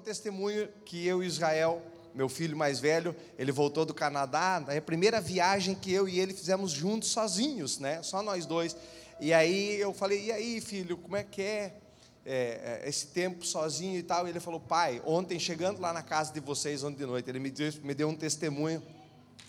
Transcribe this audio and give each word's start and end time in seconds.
um 0.00 0.02
testemunho 0.02 0.66
que 0.86 1.06
eu 1.06 1.22
e 1.22 1.26
Israel, 1.26 1.82
meu 2.14 2.26
filho 2.26 2.56
mais 2.56 2.80
velho, 2.80 3.14
ele 3.38 3.52
voltou 3.52 3.84
do 3.84 3.92
Canadá, 3.92 4.64
é 4.68 4.78
a 4.78 4.82
primeira 4.82 5.20
viagem 5.20 5.74
que 5.74 5.92
eu 5.92 6.08
e 6.08 6.18
ele 6.18 6.32
fizemos 6.32 6.72
juntos, 6.72 7.10
sozinhos, 7.10 7.78
né? 7.78 8.02
Só 8.02 8.22
nós 8.22 8.46
dois. 8.46 8.74
E 9.20 9.30
aí 9.34 9.78
eu 9.78 9.92
falei, 9.92 10.24
e 10.24 10.32
aí, 10.32 10.60
filho, 10.62 10.96
como 10.96 11.16
é 11.16 11.22
que 11.22 11.42
é, 11.42 11.76
é, 12.24 12.80
é 12.82 12.88
esse 12.88 13.08
tempo 13.08 13.44
sozinho 13.44 13.98
e 13.98 14.02
tal? 14.02 14.26
E 14.26 14.30
ele 14.30 14.40
falou, 14.40 14.58
pai, 14.58 15.02
ontem 15.04 15.38
chegando 15.38 15.78
lá 15.82 15.92
na 15.92 16.02
casa 16.02 16.32
de 16.32 16.40
vocês, 16.40 16.82
ontem 16.82 17.00
de 17.00 17.06
noite, 17.06 17.28
ele 17.28 17.38
me 17.38 17.50
deu, 17.50 17.70
me 17.82 17.92
deu 17.92 18.08
um 18.08 18.16
testemunho. 18.16 18.82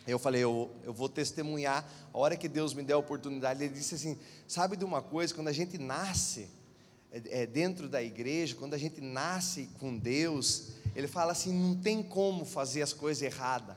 Eu 0.06 0.20
falei, 0.20 0.44
eu, 0.44 0.70
eu 0.84 0.92
vou 0.92 1.08
testemunhar. 1.08 1.90
A 2.14 2.18
hora 2.18 2.36
que 2.36 2.50
Deus 2.50 2.74
me 2.74 2.84
der 2.84 2.94
a 2.94 2.98
oportunidade, 2.98 3.64
ele 3.64 3.74
disse 3.74 3.96
assim: 3.96 4.20
sabe 4.48 4.76
de 4.76 4.84
uma 4.84 5.02
coisa? 5.02 5.34
Quando 5.34 5.48
a 5.48 5.54
gente 5.54 5.78
nasce 5.78 6.50
é, 7.12 7.42
é, 7.42 7.46
dentro 7.46 7.90
da 7.90 8.02
igreja, 8.02 8.56
quando 8.56 8.74
a 8.74 8.78
gente 8.78 9.02
nasce 9.02 9.70
com 9.80 9.98
Deus, 9.98 10.70
ele 10.96 11.08
fala 11.08 11.34
assim: 11.34 11.54
não 11.54 11.76
tem 11.76 12.02
como 12.02 12.46
fazer 12.46 12.82
as 12.82 12.94
coisas 12.94 13.22
erradas, 13.22 13.76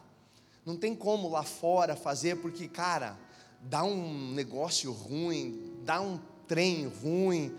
não 0.64 0.76
tem 0.76 0.94
como 0.94 1.28
lá 1.28 1.42
fora 1.42 1.96
fazer, 1.96 2.36
porque, 2.36 2.68
cara, 2.68 3.18
dá 3.60 3.82
um 3.82 4.32
negócio 4.32 4.92
ruim, 4.92 5.72
dá 5.84 6.00
um 6.00 6.20
trem 6.46 6.86
ruim, 6.86 7.52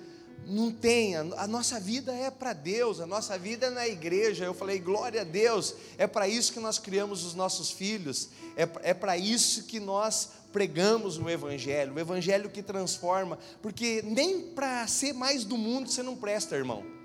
não 0.47 0.71
tem, 0.71 1.15
a 1.15 1.47
nossa 1.47 1.79
vida 1.79 2.13
é 2.13 2.29
para 2.29 2.53
Deus, 2.53 2.99
a 2.99 3.07
nossa 3.07 3.37
vida 3.37 3.65
é 3.65 3.69
na 3.69 3.87
igreja. 3.87 4.45
Eu 4.45 4.53
falei, 4.53 4.79
glória 4.79 5.21
a 5.21 5.23
Deus, 5.23 5.75
é 5.97 6.05
para 6.05 6.27
isso 6.27 6.53
que 6.53 6.59
nós 6.59 6.77
criamos 6.77 7.23
os 7.23 7.33
nossos 7.33 7.71
filhos, 7.71 8.29
é, 8.55 8.69
é 8.91 8.93
para 8.93 9.17
isso 9.17 9.63
que 9.63 9.79
nós 9.79 10.29
pregamos 10.55 11.17
o 11.17 11.29
Evangelho, 11.29 11.93
o 11.93 11.99
Evangelho 11.99 12.49
que 12.49 12.63
transforma, 12.63 13.37
porque 13.61 14.01
nem 14.05 14.39
para 14.39 14.87
ser 14.87 15.11
mais 15.11 15.43
do 15.43 15.57
mundo 15.57 15.89
você 15.89 16.01
não 16.01 16.15
presta, 16.15 16.55
irmão 16.55 16.95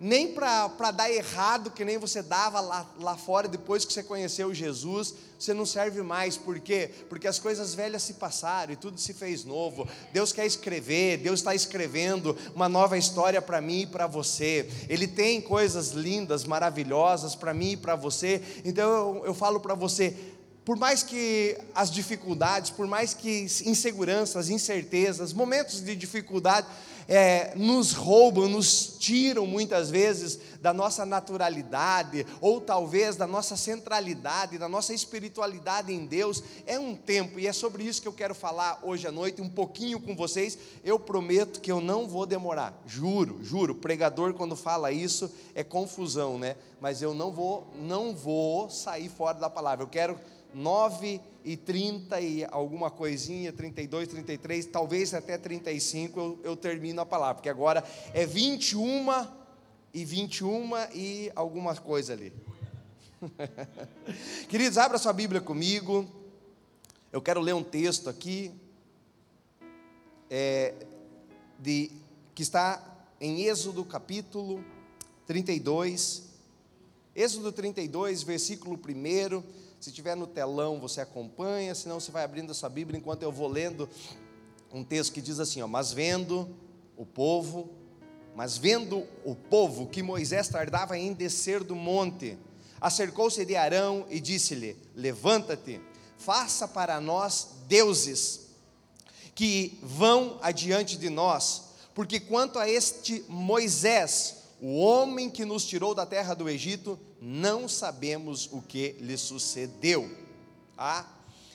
nem 0.00 0.32
para 0.32 0.90
dar 0.92 1.10
errado, 1.10 1.70
que 1.70 1.84
nem 1.84 1.98
você 1.98 2.22
dava 2.22 2.60
lá, 2.60 2.88
lá 3.00 3.16
fora 3.16 3.48
depois 3.48 3.84
que 3.84 3.92
você 3.92 4.02
conheceu 4.02 4.54
Jesus, 4.54 5.14
você 5.38 5.52
não 5.52 5.66
serve 5.66 6.02
mais, 6.02 6.36
por 6.36 6.60
quê? 6.60 6.90
Porque 7.08 7.26
as 7.26 7.38
coisas 7.38 7.74
velhas 7.74 8.02
se 8.02 8.14
passaram 8.14 8.72
e 8.72 8.76
tudo 8.76 9.00
se 9.00 9.12
fez 9.12 9.44
novo. 9.44 9.88
Deus 10.12 10.32
quer 10.32 10.46
escrever, 10.46 11.18
Deus 11.18 11.40
está 11.40 11.54
escrevendo 11.54 12.36
uma 12.54 12.68
nova 12.68 12.96
história 12.96 13.42
para 13.42 13.60
mim 13.60 13.82
e 13.82 13.86
para 13.86 14.06
você. 14.06 14.68
Ele 14.88 15.08
tem 15.08 15.40
coisas 15.40 15.90
lindas, 15.90 16.44
maravilhosas 16.44 17.34
para 17.34 17.52
mim 17.52 17.72
e 17.72 17.76
para 17.76 17.96
você. 17.96 18.40
Então 18.64 19.16
eu, 19.16 19.26
eu 19.26 19.34
falo 19.34 19.58
para 19.58 19.74
você, 19.74 20.16
por 20.68 20.76
mais 20.76 21.02
que 21.02 21.56
as 21.74 21.90
dificuldades, 21.90 22.68
por 22.68 22.86
mais 22.86 23.14
que 23.14 23.46
inseguranças, 23.64 24.50
incertezas, 24.50 25.32
momentos 25.32 25.80
de 25.80 25.96
dificuldade, 25.96 26.66
é, 27.08 27.54
nos 27.56 27.94
roubam, 27.94 28.50
nos 28.50 28.98
tiram 28.98 29.46
muitas 29.46 29.88
vezes 29.88 30.38
da 30.60 30.74
nossa 30.74 31.06
naturalidade, 31.06 32.26
ou 32.38 32.60
talvez 32.60 33.16
da 33.16 33.26
nossa 33.26 33.56
centralidade, 33.56 34.58
da 34.58 34.68
nossa 34.68 34.92
espiritualidade 34.92 35.90
em 35.90 36.04
Deus. 36.04 36.42
É 36.66 36.78
um 36.78 36.94
tempo, 36.94 37.40
e 37.40 37.46
é 37.46 37.52
sobre 37.54 37.84
isso 37.84 38.02
que 38.02 38.08
eu 38.08 38.12
quero 38.12 38.34
falar 38.34 38.78
hoje 38.82 39.06
à 39.06 39.10
noite, 39.10 39.40
um 39.40 39.48
pouquinho 39.48 39.98
com 39.98 40.14
vocês. 40.14 40.58
Eu 40.84 41.00
prometo 41.00 41.62
que 41.62 41.72
eu 41.72 41.80
não 41.80 42.06
vou 42.06 42.26
demorar, 42.26 42.78
juro, 42.86 43.42
juro. 43.42 43.74
pregador, 43.74 44.34
quando 44.34 44.54
fala 44.54 44.92
isso, 44.92 45.32
é 45.54 45.64
confusão, 45.64 46.38
né? 46.38 46.56
Mas 46.78 47.00
eu 47.00 47.14
não 47.14 47.32
vou, 47.32 47.66
não 47.74 48.14
vou 48.14 48.68
sair 48.68 49.08
fora 49.08 49.38
da 49.38 49.48
palavra. 49.48 49.82
Eu 49.82 49.88
quero 49.88 50.20
9 50.54 51.20
e 51.44 51.56
30 51.56 52.20
e 52.20 52.44
alguma 52.50 52.90
coisinha, 52.90 53.52
32, 53.52 54.08
33, 54.08 54.66
talvez 54.66 55.14
até 55.14 55.38
35 55.38 56.18
eu, 56.18 56.40
eu 56.42 56.56
termino 56.56 57.00
a 57.00 57.06
palavra, 57.06 57.34
porque 57.34 57.48
agora 57.48 57.84
é 58.12 58.26
21 58.26 59.26
e 59.92 60.04
21 60.04 60.70
e 60.94 61.32
alguma 61.34 61.74
coisa 61.76 62.12
ali. 62.12 62.32
Queridos, 64.48 64.78
abra 64.78 64.98
sua 64.98 65.12
Bíblia 65.12 65.40
comigo. 65.40 66.06
Eu 67.10 67.22
quero 67.22 67.40
ler 67.40 67.54
um 67.54 67.62
texto 67.62 68.08
aqui, 68.08 68.52
é, 70.30 70.74
de, 71.58 71.90
que 72.34 72.42
está 72.42 73.06
em 73.20 73.42
Êxodo 73.42 73.84
capítulo 73.84 74.62
32. 75.26 76.28
Êxodo 77.14 77.50
32, 77.50 78.22
versículo 78.22 78.78
1 78.78 79.42
se 79.80 79.92
tiver 79.92 80.16
no 80.16 80.26
telão, 80.26 80.80
você 80.80 81.00
acompanha, 81.00 81.74
senão 81.74 82.00
você 82.00 82.10
vai 82.10 82.24
abrindo 82.24 82.50
a 82.50 82.54
sua 82.54 82.68
Bíblia 82.68 82.98
enquanto 82.98 83.22
eu 83.22 83.30
vou 83.30 83.48
lendo 83.48 83.88
um 84.72 84.82
texto 84.82 85.12
que 85.12 85.20
diz 85.20 85.38
assim: 85.38 85.62
ó, 85.62 85.68
Mas 85.68 85.92
vendo 85.92 86.48
o 86.96 87.06
povo, 87.06 87.70
mas 88.34 88.58
vendo 88.58 89.06
o 89.24 89.34
povo 89.34 89.86
que 89.86 90.02
Moisés 90.02 90.48
tardava 90.48 90.98
em 90.98 91.12
descer 91.12 91.62
do 91.62 91.76
monte, 91.76 92.36
acercou-se 92.80 93.44
de 93.44 93.54
Arão 93.54 94.04
e 94.10 94.20
disse-lhe: 94.20 94.76
Levanta-te, 94.94 95.80
faça 96.16 96.66
para 96.66 97.00
nós 97.00 97.48
deuses 97.68 98.48
que 99.34 99.78
vão 99.80 100.38
adiante 100.42 100.96
de 100.98 101.08
nós, 101.08 101.62
porque 101.94 102.18
quanto 102.18 102.58
a 102.58 102.68
este 102.68 103.24
Moisés, 103.28 104.37
o 104.60 104.78
homem 104.78 105.30
que 105.30 105.44
nos 105.44 105.64
tirou 105.64 105.94
da 105.94 106.04
terra 106.04 106.34
do 106.34 106.48
Egito, 106.48 106.98
não 107.20 107.68
sabemos 107.68 108.48
o 108.52 108.60
que 108.60 108.96
lhe 109.00 109.16
sucedeu. 109.16 110.10
Ah? 110.76 111.06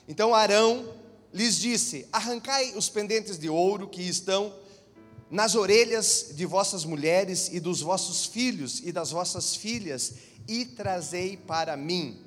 Então 0.08 0.34
Arão 0.34 0.88
lhes 1.32 1.58
disse: 1.58 2.06
Arrancai 2.12 2.74
os 2.74 2.88
pendentes 2.88 3.38
de 3.38 3.48
ouro 3.48 3.88
que 3.88 4.02
estão 4.02 4.54
nas 5.30 5.54
orelhas 5.54 6.32
de 6.34 6.46
vossas 6.46 6.84
mulheres 6.84 7.50
e 7.52 7.58
dos 7.58 7.80
vossos 7.80 8.24
filhos 8.26 8.80
e 8.84 8.92
das 8.92 9.10
vossas 9.10 9.56
filhas, 9.56 10.14
e 10.46 10.64
trazei 10.64 11.36
para 11.36 11.76
mim. 11.76 12.20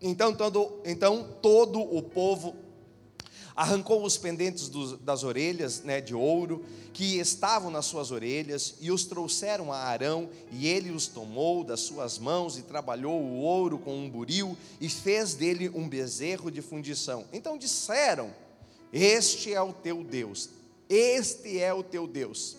Então 0.00 0.34
todo, 0.34 0.80
então 0.84 1.36
todo 1.40 1.80
o 1.80 2.02
povo 2.02 2.54
arrancou 3.54 4.04
os 4.04 4.16
pendentes 4.16 4.68
dos, 4.68 4.98
das 4.98 5.22
orelhas 5.22 5.82
né, 5.82 6.00
de 6.00 6.14
ouro 6.14 6.64
que 6.92 7.18
estavam 7.18 7.70
nas 7.70 7.86
suas 7.86 8.10
orelhas 8.10 8.74
e 8.80 8.90
os 8.90 9.04
trouxeram 9.04 9.72
a 9.72 9.78
Arão, 9.78 10.28
e 10.50 10.68
ele 10.68 10.90
os 10.90 11.06
tomou 11.06 11.64
das 11.64 11.80
suas 11.80 12.18
mãos 12.18 12.58
e 12.58 12.62
trabalhou 12.62 13.20
o 13.20 13.38
ouro 13.38 13.78
com 13.78 13.96
um 13.96 14.10
buril 14.10 14.56
e 14.80 14.88
fez 14.88 15.34
dele 15.34 15.70
um 15.70 15.88
bezerro 15.88 16.50
de 16.50 16.60
fundição. 16.60 17.24
Então 17.32 17.56
disseram: 17.56 18.30
Este 18.92 19.52
é 19.52 19.60
o 19.60 19.72
teu 19.72 20.04
Deus, 20.04 20.50
este 20.88 21.58
é 21.58 21.72
o 21.72 21.82
teu 21.82 22.06
Deus, 22.06 22.56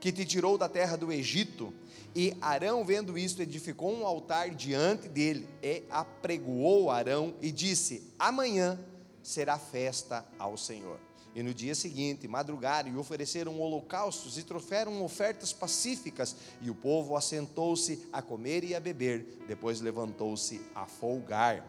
que 0.00 0.12
te 0.12 0.24
tirou 0.24 0.58
da 0.58 0.68
terra 0.68 0.96
do 0.96 1.12
Egito. 1.12 1.72
E 2.14 2.36
Arão, 2.42 2.84
vendo 2.84 3.16
isto, 3.16 3.40
edificou 3.40 3.90
um 3.90 4.06
altar 4.06 4.50
diante 4.50 5.08
dele, 5.08 5.48
e 5.62 5.82
apregoou 5.88 6.90
Arão 6.90 7.32
e 7.40 7.50
disse: 7.50 8.02
Amanhã 8.18 8.78
será 9.22 9.58
festa 9.58 10.26
ao 10.38 10.56
Senhor. 10.56 10.98
E 11.34 11.42
no 11.42 11.54
dia 11.54 11.74
seguinte, 11.74 12.28
madrugaram 12.28 12.90
e 12.90 12.96
ofereceram 12.96 13.58
holocaustos 13.58 14.36
e 14.36 14.42
trouxeram 14.42 15.02
ofertas 15.02 15.52
pacíficas, 15.52 16.36
e 16.60 16.68
o 16.68 16.74
povo 16.74 17.16
assentou-se 17.16 18.06
a 18.12 18.20
comer 18.20 18.64
e 18.64 18.74
a 18.74 18.80
beber, 18.80 19.42
depois 19.48 19.80
levantou-se 19.80 20.60
a 20.74 20.86
folgar. 20.86 21.66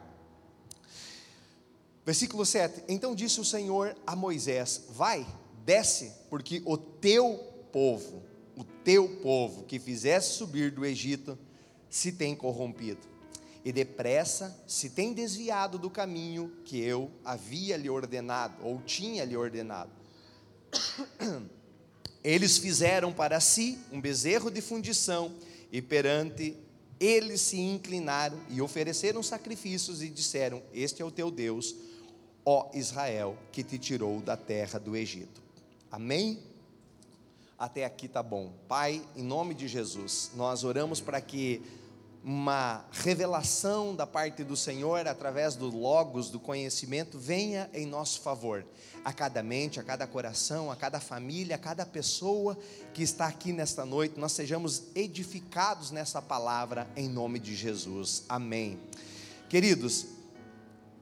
Versículo 2.06 2.46
7: 2.46 2.84
Então 2.90 3.16
disse 3.16 3.40
o 3.40 3.46
Senhor 3.46 3.96
a 4.06 4.16
Moisés: 4.16 4.84
Vai, 4.90 5.26
desce, 5.64 6.12
porque 6.30 6.62
o 6.66 6.78
teu 6.78 7.38
povo, 7.72 8.22
o 8.58 8.66
teu 8.66 9.08
povo 9.22 9.64
que 9.64 9.80
fizesse 9.80 10.34
subir 10.34 10.72
do 10.72 10.86
Egito, 10.86 11.40
se 11.90 12.12
tem 12.12 12.36
corrompido 12.36 13.13
e 13.64 13.72
depressa 13.72 14.56
se 14.68 14.90
tem 14.90 15.14
desviado 15.14 15.78
do 15.78 15.90
caminho 15.90 16.52
que 16.66 16.80
eu 16.80 17.10
havia 17.24 17.78
lhe 17.78 17.90
ordenado, 17.90 18.56
ou 18.62 18.82
tinha 18.82 19.24
lhe 19.24 19.38
ordenado. 19.38 19.92
Eles 22.24 22.58
fizeram 22.58 23.12
para 23.12 23.40
si 23.40 23.78
um 23.92 24.00
bezerro 24.00 24.50
de 24.50 24.62
fundição, 24.62 25.34
e 25.72 25.82
perante 25.82 26.56
eles 27.00 27.42
se 27.42 27.60
inclinaram 27.60 28.40
e 28.50 28.62
ofereceram 28.62 29.22
sacrifícios 29.22 30.02
e 30.02 30.08
disseram: 30.08 30.62
Este 30.74 31.02
é 31.02 31.06
o 31.06 31.12
teu 31.12 31.30
Deus, 31.30 31.76
ó 32.46 32.70
Israel, 32.74 33.38
que 33.52 33.62
te 33.62 33.78
tirou 33.78 34.22
da 34.22 34.38
terra 34.38 34.80
do 34.80 34.96
Egito. 34.96 35.42
Amém? 35.92 36.40
Até 37.60 37.84
aqui 37.84 38.08
tá 38.08 38.24
bom. 38.24 38.54
Pai, 38.70 39.02
em 39.16 39.24
nome 39.24 39.54
de 39.54 39.68
Jesus, 39.68 40.32
nós 40.36 40.64
oramos 40.64 41.02
para 41.02 41.20
que 41.20 41.62
uma 42.24 42.86
revelação 42.92 43.94
da 43.94 44.08
parte 44.08 44.44
do 44.44 44.56
Senhor 44.56 45.08
através 45.08 45.56
do 45.56 45.68
logos, 45.70 46.30
do 46.30 46.40
conhecimento, 46.40 47.20
venha 47.20 47.70
em 47.74 47.86
nosso 47.86 48.22
favor, 48.22 48.66
a 49.04 49.12
cada 49.12 49.44
mente, 49.44 49.80
a 49.80 49.84
cada 49.84 50.08
coração, 50.08 50.72
a 50.72 50.76
cada 50.76 51.02
família, 51.02 51.56
a 51.56 51.60
cada 51.60 51.86
pessoa 51.86 52.58
que 52.94 53.04
está 53.04 53.28
aqui 53.28 53.52
nesta 53.52 53.86
noite, 53.86 54.18
nós 54.18 54.32
sejamos 54.32 54.84
edificados 54.96 55.92
nessa 55.92 56.22
palavra 56.22 56.88
em 56.96 57.10
nome 57.10 57.40
de 57.40 57.54
Jesus. 57.56 58.24
Amém. 58.30 58.80
Queridos, 59.50 60.06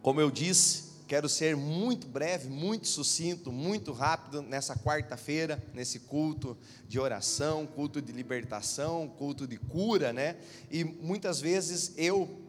como 0.02 0.20
eu 0.20 0.32
disse, 0.32 0.91
Quero 1.12 1.28
ser 1.28 1.58
muito 1.58 2.08
breve, 2.08 2.48
muito 2.48 2.88
sucinto, 2.88 3.52
muito 3.52 3.92
rápido 3.92 4.42
nessa 4.42 4.78
quarta-feira, 4.78 5.62
nesse 5.74 6.00
culto 6.00 6.58
de 6.88 7.02
oração, 7.02 7.68
culto 7.68 8.02
de 8.02 8.14
libertação, 8.14 9.10
culto 9.10 9.46
de 9.46 9.58
cura, 9.58 10.14
né? 10.14 10.38
E 10.72 10.86
muitas 10.86 11.42
vezes 11.42 11.92
eu 11.98 12.40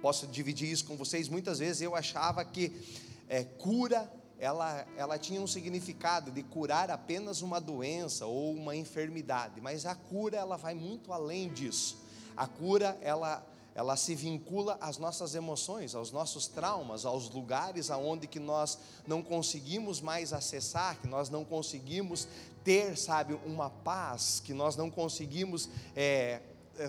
posso 0.00 0.26
dividir 0.26 0.72
isso 0.72 0.86
com 0.86 0.96
vocês. 0.96 1.28
Muitas 1.28 1.58
vezes 1.58 1.82
eu 1.82 1.94
achava 1.94 2.42
que 2.42 2.72
é, 3.28 3.44
cura 3.44 4.10
ela, 4.38 4.86
ela 4.96 5.18
tinha 5.18 5.42
um 5.42 5.46
significado 5.46 6.30
de 6.30 6.42
curar 6.42 6.90
apenas 6.90 7.42
uma 7.42 7.60
doença 7.60 8.24
ou 8.24 8.54
uma 8.54 8.74
enfermidade, 8.74 9.60
mas 9.60 9.84
a 9.84 9.94
cura 9.94 10.38
ela 10.38 10.56
vai 10.56 10.72
muito 10.72 11.12
além 11.12 11.52
disso. 11.52 12.02
A 12.34 12.46
cura 12.46 12.96
ela 13.02 13.46
ela 13.76 13.94
se 13.94 14.14
vincula 14.14 14.78
às 14.80 14.96
nossas 14.96 15.34
emoções, 15.34 15.94
aos 15.94 16.10
nossos 16.10 16.48
traumas, 16.48 17.04
aos 17.04 17.28
lugares 17.28 17.90
aonde 17.90 18.26
que 18.26 18.40
nós 18.40 18.78
não 19.06 19.22
conseguimos 19.22 20.00
mais 20.00 20.32
acessar, 20.32 20.98
que 20.98 21.06
nós 21.06 21.28
não 21.28 21.44
conseguimos 21.44 22.26
ter, 22.64 22.96
sabe, 22.96 23.38
uma 23.44 23.68
paz, 23.68 24.40
que 24.42 24.54
nós 24.54 24.76
não 24.76 24.90
conseguimos 24.90 25.68
é, 25.94 26.40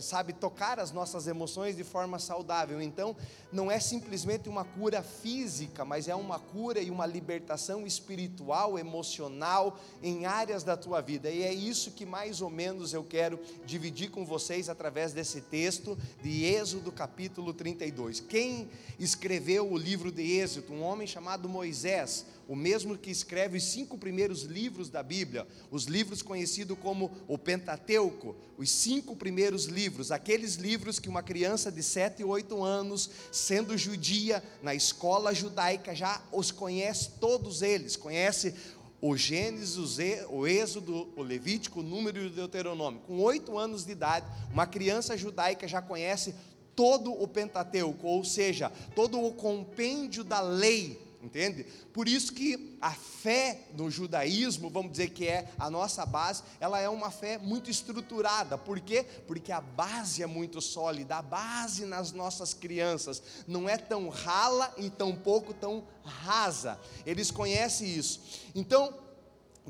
sabe, 0.01 0.33
tocar 0.33 0.79
as 0.79 0.91
nossas 0.91 1.27
emoções 1.27 1.75
de 1.75 1.83
forma 1.83 2.19
saudável. 2.19 2.81
Então, 2.81 3.15
não 3.51 3.71
é 3.71 3.79
simplesmente 3.79 4.49
uma 4.49 4.63
cura 4.63 5.01
física, 5.01 5.85
mas 5.85 6.07
é 6.07 6.15
uma 6.15 6.39
cura 6.39 6.79
e 6.81 6.91
uma 6.91 7.05
libertação 7.05 7.85
espiritual, 7.85 8.77
emocional 8.77 9.79
em 10.01 10.25
áreas 10.25 10.63
da 10.63 10.75
tua 10.75 11.01
vida. 11.01 11.29
E 11.29 11.43
é 11.43 11.53
isso 11.53 11.91
que 11.91 12.05
mais 12.05 12.41
ou 12.41 12.49
menos 12.49 12.93
eu 12.93 13.03
quero 13.03 13.39
dividir 13.65 14.11
com 14.11 14.25
vocês 14.25 14.69
através 14.69 15.13
desse 15.13 15.41
texto 15.41 15.97
de 16.21 16.45
Êxodo 16.45 16.91
capítulo 16.91 17.53
32. 17.53 18.19
Quem 18.19 18.69
escreveu 18.99 19.71
o 19.71 19.77
livro 19.77 20.11
de 20.11 20.39
Êxodo? 20.39 20.73
Um 20.73 20.83
homem 20.83 21.07
chamado 21.07 21.47
Moisés 21.47 22.25
o 22.47 22.55
mesmo 22.55 22.97
que 22.97 23.11
escreve 23.11 23.57
os 23.57 23.63
cinco 23.63 23.97
primeiros 23.97 24.43
livros 24.43 24.89
da 24.89 25.03
Bíblia, 25.03 25.45
os 25.69 25.85
livros 25.85 26.21
conhecidos 26.21 26.77
como 26.81 27.11
o 27.27 27.37
Pentateuco, 27.37 28.35
os 28.57 28.71
cinco 28.71 29.15
primeiros 29.15 29.65
livros, 29.65 30.11
aqueles 30.11 30.55
livros 30.55 30.99
que 30.99 31.09
uma 31.09 31.21
criança 31.21 31.71
de 31.71 31.83
7 31.83 32.21
e 32.21 32.25
8 32.25 32.63
anos, 32.63 33.09
sendo 33.31 33.77
judia, 33.77 34.43
na 34.63 34.73
escola 34.73 35.33
judaica, 35.33 35.93
já 35.93 36.21
os 36.31 36.51
conhece 36.51 37.11
todos 37.19 37.61
eles, 37.61 37.95
conhece 37.95 38.55
o 39.01 39.15
Gênesis, 39.15 39.97
o 40.29 40.47
Êxodo, 40.47 41.09
o 41.15 41.21
Levítico, 41.21 41.81
o 41.81 41.83
Número 41.83 42.17
e 42.17 42.27
o 42.27 42.31
Deuteronômio. 42.31 43.01
Com 43.01 43.19
oito 43.19 43.57
anos 43.57 43.85
de 43.85 43.91
idade, 43.91 44.25
uma 44.51 44.65
criança 44.65 45.15
judaica 45.15 45.67
já 45.67 45.81
conhece 45.81 46.33
todo 46.75 47.11
o 47.11 47.27
Pentateuco, 47.27 48.07
ou 48.07 48.23
seja, 48.23 48.71
todo 48.95 49.19
o 49.19 49.33
compêndio 49.33 50.23
da 50.23 50.41
lei 50.41 51.06
entende? 51.21 51.65
Por 51.91 52.07
isso 52.07 52.33
que 52.33 52.77
a 52.79 52.91
fé 52.91 53.67
no 53.73 53.89
judaísmo, 53.89 54.69
vamos 54.69 54.91
dizer 54.91 55.09
que 55.09 55.27
é 55.27 55.49
a 55.57 55.69
nossa 55.69 56.05
base, 56.05 56.43
ela 56.59 56.79
é 56.79 56.87
uma 56.87 57.09
fé 57.09 57.37
muito 57.37 57.69
estruturada. 57.69 58.57
Por 58.57 58.79
quê? 58.79 59.05
Porque 59.25 59.51
a 59.51 59.61
base 59.61 60.21
é 60.21 60.27
muito 60.27 60.61
sólida, 60.61 61.17
a 61.17 61.21
base 61.21 61.85
nas 61.85 62.11
nossas 62.11 62.53
crianças 62.53 63.21
não 63.47 63.67
é 63.67 63.77
tão 63.77 64.09
rala 64.09 64.73
e 64.77 64.89
tão 64.89 65.15
pouco 65.15 65.53
tão 65.53 65.87
rasa. 66.03 66.79
Eles 67.05 67.31
conhecem 67.31 67.89
isso. 67.89 68.21
Então, 68.53 69.06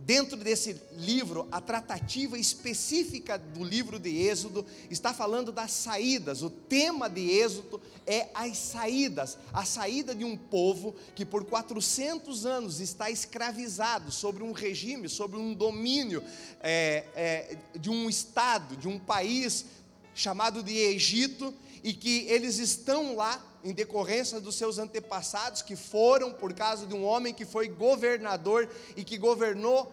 dentro 0.02 0.38
desse 0.38 0.80
livro, 0.94 1.48
a 1.52 1.60
tratativa 1.60 2.38
específica 2.38 3.38
do 3.38 3.64
livro 3.64 4.00
de 4.00 4.10
Êxodo 4.10 4.66
está 4.90 5.14
falando 5.14 5.52
das 5.52 5.72
saídas. 5.72 6.42
O 6.44 6.50
tema 6.50 7.10
de 7.10 7.30
Êxodo 7.30 7.82
é 8.06 8.30
as 8.34 8.58
saídas, 8.58 9.38
a 9.52 9.66
saída 9.66 10.14
de 10.14 10.24
um 10.24 10.38
povo 10.38 10.96
que 11.16 11.26
por 11.26 11.46
400 11.46 12.46
anos 12.46 12.80
está 12.80 13.10
escravizado 13.10 14.12
sobre 14.12 14.44
um 14.44 14.52
regime, 14.52 15.10
sobre 15.10 15.38
um 15.38 15.54
domínio 15.54 16.24
é, 16.62 17.04
é, 17.16 17.58
de 17.78 17.90
um 17.90 18.10
estado, 18.10 18.78
de 18.78 18.88
um 18.88 19.00
país 19.00 19.66
chamado 20.14 20.64
de 20.64 20.76
Egito, 20.76 21.54
e 21.84 21.94
que 21.94 22.26
eles 22.28 22.58
estão 22.60 23.16
lá 23.16 23.44
em 23.68 23.74
decorrência 23.74 24.40
dos 24.40 24.56
seus 24.56 24.78
antepassados 24.78 25.62
que 25.62 25.76
foram 25.76 26.32
por 26.32 26.54
causa 26.54 26.86
de 26.86 26.94
um 26.94 27.04
homem 27.04 27.34
que 27.34 27.44
foi 27.44 27.68
governador 27.68 28.70
e 28.96 29.04
que 29.04 29.18
governou 29.18 29.92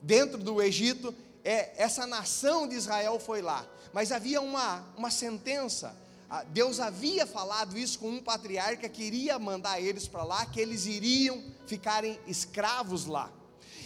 dentro 0.00 0.38
do 0.38 0.62
Egito, 0.62 1.14
é, 1.44 1.70
essa 1.76 2.06
nação 2.06 2.66
de 2.66 2.74
Israel 2.74 3.20
foi 3.20 3.42
lá. 3.42 3.68
Mas 3.92 4.10
havia 4.10 4.40
uma, 4.40 4.82
uma 4.96 5.10
sentença, 5.10 5.94
Deus 6.48 6.80
havia 6.80 7.26
falado 7.26 7.76
isso 7.76 7.98
com 7.98 8.08
um 8.08 8.22
patriarca 8.22 8.88
que 8.88 9.02
iria 9.02 9.38
mandar 9.38 9.82
eles 9.82 10.08
para 10.08 10.22
lá, 10.22 10.46
que 10.46 10.58
eles 10.58 10.86
iriam 10.86 11.44
ficarem 11.66 12.18
escravos 12.26 13.04
lá. 13.04 13.30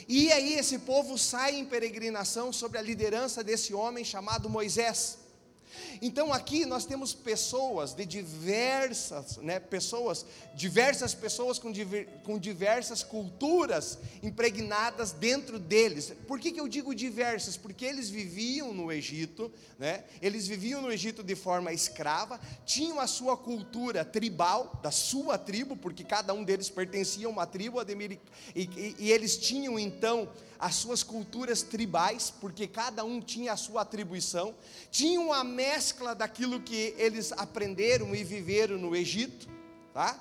E 0.07 0.31
aí 0.31 0.55
esse 0.55 0.79
povo 0.79 1.19
sai 1.19 1.57
em 1.57 1.65
peregrinação 1.65 2.53
sobre 2.53 2.79
a 2.79 2.83
liderança 2.83 3.43
desse 3.43 3.75
homem 3.75 4.05
chamado 4.05 4.49
Moisés. 4.49 5.24
Então 6.01 6.33
aqui 6.33 6.65
nós 6.67 6.85
temos 6.85 7.15
pessoas 7.15 7.95
de 7.95 8.05
diversas, 8.05 9.37
né, 9.39 9.61
pessoas, 9.61 10.25
diversas 10.55 11.15
pessoas 11.15 11.59
com, 11.59 11.71
diver, 11.71 12.09
com 12.25 12.39
diversas 12.39 13.03
culturas 13.03 13.99
impregnadas 14.23 15.13
dentro 15.13 15.59
deles. 15.59 16.13
Por 16.27 16.39
que, 16.39 16.53
que 16.53 16.61
eu 16.61 16.69
digo 16.69 16.95
diversas? 16.95 17.57
Porque 17.57 17.85
eles 17.85 18.11
viviam 18.11 18.73
no 18.73 18.91
Egito, 18.91 19.51
né, 19.79 20.05
eles 20.21 20.47
viviam 20.47 20.83
no 20.83 20.93
Egito 20.93 21.23
de 21.23 21.35
forma 21.35 21.73
escrava, 21.73 22.41
tinham 22.65 23.01
a 23.01 23.07
sua 23.07 23.37
cultura 23.37 24.05
tribal, 24.05 24.79
da 24.83 24.91
sua 24.91 25.39
tribo, 25.39 25.77
porque 25.77 26.05
cada 26.05 26.33
um 26.35 26.45
deles 26.45 26.71
pertencia 26.71 27.27
a 27.27 27.31
uma 27.31 27.47
tribo, 27.47 27.79
e, 28.55 28.63
e, 28.63 28.97
e 28.99 29.13
eles 29.13 29.37
tinham 29.37 29.79
então 29.79 30.29
as 30.59 30.77
suas 30.77 31.03
culturas 31.03 31.63
tribais, 31.63 32.33
porque 32.41 32.67
cada 32.67 33.05
um 33.05 33.21
tinha 33.21 33.53
a 33.53 33.57
sua 33.57 33.83
atribuição, 33.83 34.55
tinham 34.91 35.33
a 35.33 35.45
mescla 35.65 36.15
daquilo 36.15 36.61
que 36.61 36.95
eles 36.99 37.33
aprenderam 37.33 38.15
e 38.15 38.23
viveram 38.23 38.77
no 38.77 38.95
Egito, 38.95 39.49
tá? 39.95 40.19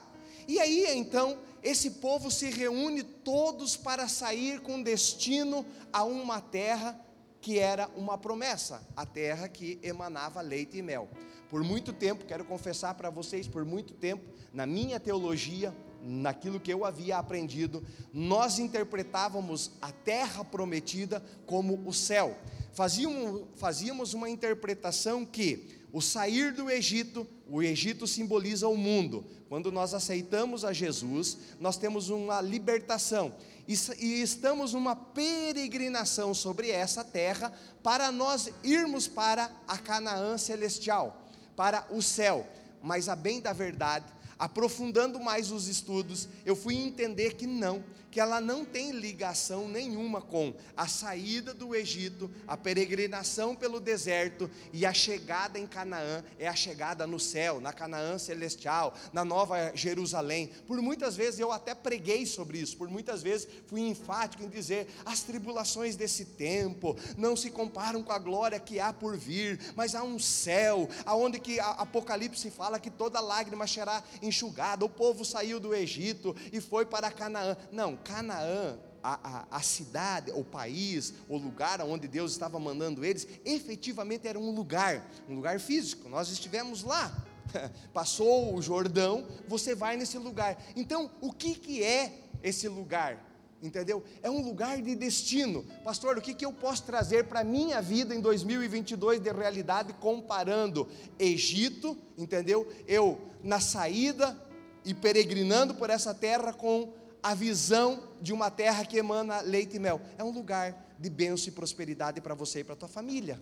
E 0.47 0.57
aí 0.57 0.85
então 0.95 1.37
esse 1.61 1.91
povo 1.91 2.31
se 2.31 2.49
reúne 2.49 3.03
todos 3.03 3.75
para 3.75 4.07
sair 4.07 4.61
com 4.61 4.81
destino 4.81 5.65
a 5.91 6.03
uma 6.03 6.39
terra 6.39 6.97
que 7.41 7.59
era 7.59 7.89
uma 7.97 8.17
promessa, 8.17 8.81
a 8.95 9.05
terra 9.05 9.49
que 9.49 9.77
emanava 9.83 10.39
leite 10.39 10.77
e 10.77 10.81
mel. 10.81 11.09
Por 11.49 11.61
muito 11.61 11.91
tempo, 11.91 12.25
quero 12.25 12.45
confessar 12.45 12.93
para 12.95 13.09
vocês, 13.09 13.45
por 13.45 13.65
muito 13.65 13.93
tempo, 13.93 14.23
na 14.53 14.65
minha 14.65 14.97
teologia, 14.97 15.75
naquilo 16.01 16.59
que 16.59 16.71
eu 16.71 16.85
havia 16.85 17.17
aprendido, 17.17 17.85
nós 18.13 18.59
interpretávamos 18.59 19.71
a 19.81 19.91
terra 19.91 20.43
prometida 20.45 21.21
como 21.45 21.85
o 21.85 21.93
céu. 21.93 22.37
Fazíamos, 22.73 23.43
fazíamos 23.55 24.13
uma 24.13 24.29
interpretação 24.29 25.25
que 25.25 25.83
o 25.91 26.01
sair 26.01 26.53
do 26.53 26.69
Egito, 26.69 27.27
o 27.47 27.61
Egito 27.61 28.07
simboliza 28.07 28.67
o 28.67 28.75
mundo. 28.75 29.25
Quando 29.48 29.71
nós 29.71 29.93
aceitamos 29.93 30.65
a 30.65 30.74
Jesus, 30.74 31.38
nós 31.59 31.77
temos 31.77 32.09
uma 32.09 32.41
libertação 32.41 33.33
e, 33.67 34.21
estamos 34.21 34.74
numa 34.74 34.95
peregrinação 34.95 36.33
sobre 36.33 36.69
essa 36.69 37.03
terra 37.03 37.53
para 37.81 38.12
nós 38.12 38.50
irmos 38.63 39.07
para 39.07 39.50
a 39.67 39.77
Canaã 39.77 40.38
celestial, 40.38 41.29
para 41.55 41.88
o 41.91 42.01
céu. 42.01 42.45
Mas 42.81 43.07
a 43.07 43.15
bem 43.15 43.39
da 43.39 43.53
verdade, 43.53 44.05
aprofundando 44.38 45.19
mais 45.19 45.51
os 45.51 45.67
estudos, 45.67 46.27
eu 46.45 46.55
fui 46.55 46.75
entender 46.75 47.36
que 47.36 47.48
não, 47.48 47.83
que 48.13 48.20
ela 48.20 48.39
não 48.39 48.63
tem 48.63 48.91
ligação 48.91 49.67
nenhuma 49.67 50.22
com 50.22 50.53
a 50.77 50.88
saída 50.88 51.51
do 51.51 51.74
Egito, 51.74 52.29
a 52.48 52.55
peregrinação 52.55 53.55
pelo 53.55 53.79
deserto 53.79 54.48
e 54.72 54.86
a 54.86 54.93
chegada 54.93 55.58
em 55.58 55.65
Canaã, 55.65 56.24
é 56.38 56.48
a 56.48 56.53
chegada 56.53 57.08
no 57.08 57.20
céu, 57.20 57.60
na 57.60 57.74
Canaã 57.74 58.20
celestial, 58.20 58.93
na 59.12 59.25
Nova 59.25 59.72
Jerusalém. 59.74 60.51
Por 60.67 60.79
muitas 60.79 61.15
vezes 61.15 61.39
eu 61.39 61.51
até 61.51 61.74
preguei 61.74 62.27
sobre 62.27 62.60
isso, 62.60 62.77
por 62.77 62.88
muitas 62.88 63.24
vezes 63.24 63.48
fui 63.65 63.82
enfático 63.82 64.43
em 64.43 64.48
dizer: 64.48 64.88
as 65.03 65.22
tribulações 65.22 65.96
desse 65.96 66.24
tempo 66.24 66.96
não 67.17 67.36
se 67.36 67.50
comparam 67.50 68.03
com 68.03 68.12
a 68.12 68.20
glória 68.20 68.60
que 68.60 68.79
há 68.79 68.93
por 68.93 69.17
vir, 69.17 69.60
mas 69.75 69.96
há 69.96 70.03
um 70.03 70.20
céu, 70.20 70.88
aonde 71.03 71.39
que 71.39 71.60
Apocalipse 71.60 72.51
fala 72.51 72.79
que 72.79 72.91
toda 72.91 73.20
lágrima 73.20 73.65
será 73.65 74.03
enxugada. 74.22 74.86
O 74.86 74.89
povo 74.89 75.25
saiu 75.25 75.60
do 75.60 75.74
Egito 75.74 76.36
e 76.51 76.62
foi 76.62 76.86
para 76.86 77.10
Canaã. 77.10 77.58
Não, 77.72 78.02
Canaã, 78.03 78.77
a, 79.01 79.48
a, 79.51 79.57
a, 79.57 79.62
cidade, 79.62 80.31
o 80.31 80.43
país, 80.43 81.13
o 81.27 81.38
lugar 81.38 81.81
onde 81.81 82.07
Deus 82.07 82.31
estava 82.31 82.60
mandando 82.60 83.03
eles, 83.03 83.27
efetivamente 83.43 84.27
era 84.27 84.39
um 84.39 84.51
lugar, 84.51 85.05
um 85.27 85.36
lugar 85.36 85.60
físico. 85.60 86.07
Nós 86.07 86.29
estivemos 86.29 86.83
lá. 86.83 87.12
Passou 87.93 88.55
o 88.55 88.62
Jordão, 88.62 89.27
você 89.48 89.75
vai 89.75 89.98
nesse 89.98 90.17
lugar. 90.17 90.57
Então, 90.75 91.12
o 91.19 91.31
que, 91.31 91.55
que 91.55 91.83
é 91.83 92.13
esse 92.41 92.67
lugar? 92.67 93.31
Entendeu? 93.62 94.03
É 94.22 94.29
um 94.29 94.41
lugar 94.41 94.81
de 94.81 94.93
destino. 94.93 95.63
Pastor, 95.83 96.17
o 96.17 96.22
que, 96.22 96.33
que 96.33 96.45
eu 96.45 96.51
posso 96.51 96.83
trazer 96.83 97.25
para 97.25 97.39
a 97.39 97.45
minha 97.45 97.81
vida 97.81 98.13
em 98.13 98.19
2022 98.19 99.22
de 99.22 99.31
realidade 99.31 99.93
comparando 99.93 100.88
Egito, 101.17 101.98
entendeu? 102.17 102.67
Eu 102.86 103.22
na 103.41 103.62
saída 103.62 104.38
e 104.83 104.93
peregrinando 104.93 105.75
por 105.75 105.89
essa 105.89 106.13
terra 106.13 106.51
com 106.51 106.91
a 107.24 107.34
visão 107.34 108.03
de 108.22 108.34
uma 108.34 108.51
terra 108.51 108.86
que 108.86 108.98
emana 108.98 109.39
leite 109.39 109.77
e 109.77 109.80
mel. 109.80 110.01
É 110.18 110.24
um 110.24 110.32
lugar 110.32 110.94
de 111.00 111.10
bênção 111.10 111.48
e 111.48 111.51
prosperidade 111.51 112.20
para 112.20 112.36
você 112.36 112.60
e 112.60 112.63
para 112.65 112.74
a 112.74 112.77
tua 112.77 112.89
família. 112.89 113.42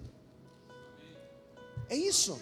É 1.90 1.96
isso. 1.96 2.40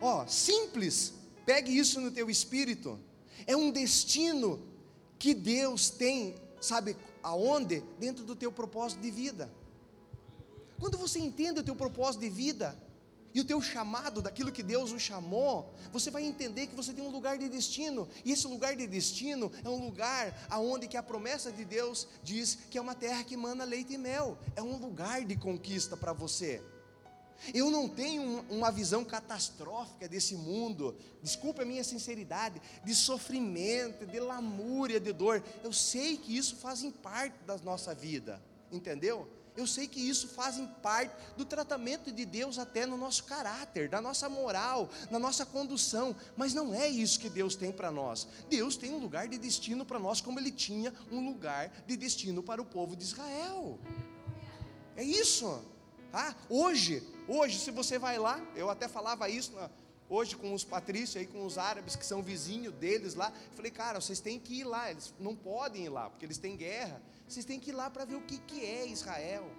Ó, 0.00 0.26
simples. 0.26 1.12
Pegue 1.44 1.76
isso 1.76 2.00
no 2.00 2.10
teu 2.10 2.30
espírito. 2.30 2.98
É 3.46 3.54
um 3.54 3.70
destino 3.70 4.66
que 5.18 5.34
Deus 5.34 5.90
tem, 5.90 6.34
sabe 6.60 6.96
aonde? 7.22 7.82
Dentro 7.98 8.24
do 8.24 8.34
teu 8.34 8.50
propósito 8.50 9.00
de 9.00 9.10
vida. 9.10 9.50
Quando 10.80 10.96
você 10.96 11.18
entende 11.18 11.60
o 11.60 11.64
teu 11.64 11.76
propósito 11.76 12.20
de 12.22 12.30
vida, 12.30 12.76
e 13.34 13.40
o 13.40 13.44
teu 13.44 13.60
chamado, 13.60 14.22
daquilo 14.22 14.52
que 14.52 14.62
Deus 14.62 14.90
o 14.92 14.98
chamou, 14.98 15.72
você 15.92 16.10
vai 16.10 16.24
entender 16.24 16.66
que 16.66 16.74
você 16.74 16.92
tem 16.92 17.04
um 17.04 17.10
lugar 17.10 17.38
de 17.38 17.48
destino, 17.48 18.08
e 18.24 18.32
esse 18.32 18.46
lugar 18.46 18.74
de 18.74 18.86
destino 18.86 19.52
é 19.64 19.68
um 19.68 19.84
lugar 19.84 20.46
aonde 20.48 20.88
que 20.88 20.96
a 20.96 21.02
promessa 21.02 21.52
de 21.52 21.64
Deus 21.64 22.08
diz 22.22 22.58
que 22.70 22.78
é 22.78 22.80
uma 22.80 22.94
terra 22.94 23.24
que 23.24 23.36
mana 23.36 23.64
leite 23.64 23.94
e 23.94 23.98
mel, 23.98 24.38
é 24.56 24.62
um 24.62 24.76
lugar 24.76 25.24
de 25.24 25.36
conquista 25.36 25.96
para 25.96 26.12
você. 26.12 26.62
Eu 27.54 27.70
não 27.70 27.88
tenho 27.88 28.44
uma 28.50 28.70
visão 28.70 29.04
catastrófica 29.04 30.08
desse 30.08 30.34
mundo, 30.34 30.96
desculpa 31.22 31.62
a 31.62 31.64
minha 31.64 31.84
sinceridade, 31.84 32.60
de 32.84 32.94
sofrimento, 32.94 34.04
de 34.04 34.18
lamúria, 34.18 34.98
de 34.98 35.12
dor. 35.12 35.42
Eu 35.62 35.72
sei 35.72 36.16
que 36.16 36.36
isso 36.36 36.56
fazem 36.56 36.90
parte 36.90 37.36
da 37.44 37.56
nossa 37.58 37.94
vida, 37.94 38.42
entendeu? 38.72 39.28
Eu 39.58 39.66
sei 39.66 39.88
que 39.88 39.98
isso 39.98 40.28
fazem 40.28 40.68
parte 40.80 41.12
do 41.36 41.44
tratamento 41.44 42.12
de 42.12 42.24
Deus 42.24 42.60
até 42.60 42.86
no 42.86 42.96
nosso 42.96 43.24
caráter, 43.24 43.88
da 43.88 44.00
nossa 44.00 44.28
moral, 44.28 44.88
na 45.10 45.18
nossa 45.18 45.44
condução, 45.44 46.14
mas 46.36 46.54
não 46.54 46.72
é 46.72 46.86
isso 46.86 47.18
que 47.18 47.28
Deus 47.28 47.56
tem 47.56 47.72
para 47.72 47.90
nós. 47.90 48.28
Deus 48.48 48.76
tem 48.76 48.94
um 48.94 48.98
lugar 48.98 49.26
de 49.26 49.36
destino 49.36 49.84
para 49.84 49.98
nós, 49.98 50.20
como 50.20 50.38
Ele 50.38 50.52
tinha 50.52 50.94
um 51.10 51.26
lugar 51.26 51.72
de 51.88 51.96
destino 51.96 52.40
para 52.40 52.62
o 52.62 52.64
povo 52.64 52.94
de 52.94 53.02
Israel. 53.02 53.80
É 54.94 55.02
isso. 55.02 55.60
Ah, 56.12 56.36
hoje, 56.48 57.02
hoje, 57.26 57.58
se 57.58 57.72
você 57.72 57.98
vai 57.98 58.16
lá, 58.16 58.40
eu 58.54 58.70
até 58.70 58.86
falava 58.86 59.28
isso 59.28 59.50
na, 59.56 59.68
hoje 60.08 60.36
com 60.36 60.54
os 60.54 60.62
patrícios 60.62 61.16
aí, 61.16 61.26
com 61.26 61.44
os 61.44 61.58
árabes 61.58 61.96
que 61.96 62.06
são 62.06 62.22
vizinhos 62.22 62.74
deles 62.74 63.16
lá, 63.16 63.32
falei, 63.56 63.72
cara, 63.72 64.00
vocês 64.00 64.20
têm 64.20 64.38
que 64.38 64.60
ir 64.60 64.64
lá, 64.64 64.88
eles 64.88 65.12
não 65.18 65.34
podem 65.34 65.86
ir 65.86 65.88
lá, 65.88 66.08
porque 66.08 66.24
eles 66.24 66.38
têm 66.38 66.56
guerra. 66.56 67.02
Vocês 67.28 67.44
têm 67.44 67.60
que 67.60 67.70
ir 67.70 67.74
lá 67.74 67.90
para 67.90 68.06
ver 68.06 68.14
o 68.14 68.22
que, 68.22 68.38
que 68.38 68.64
é 68.64 68.86
Israel, 68.86 69.50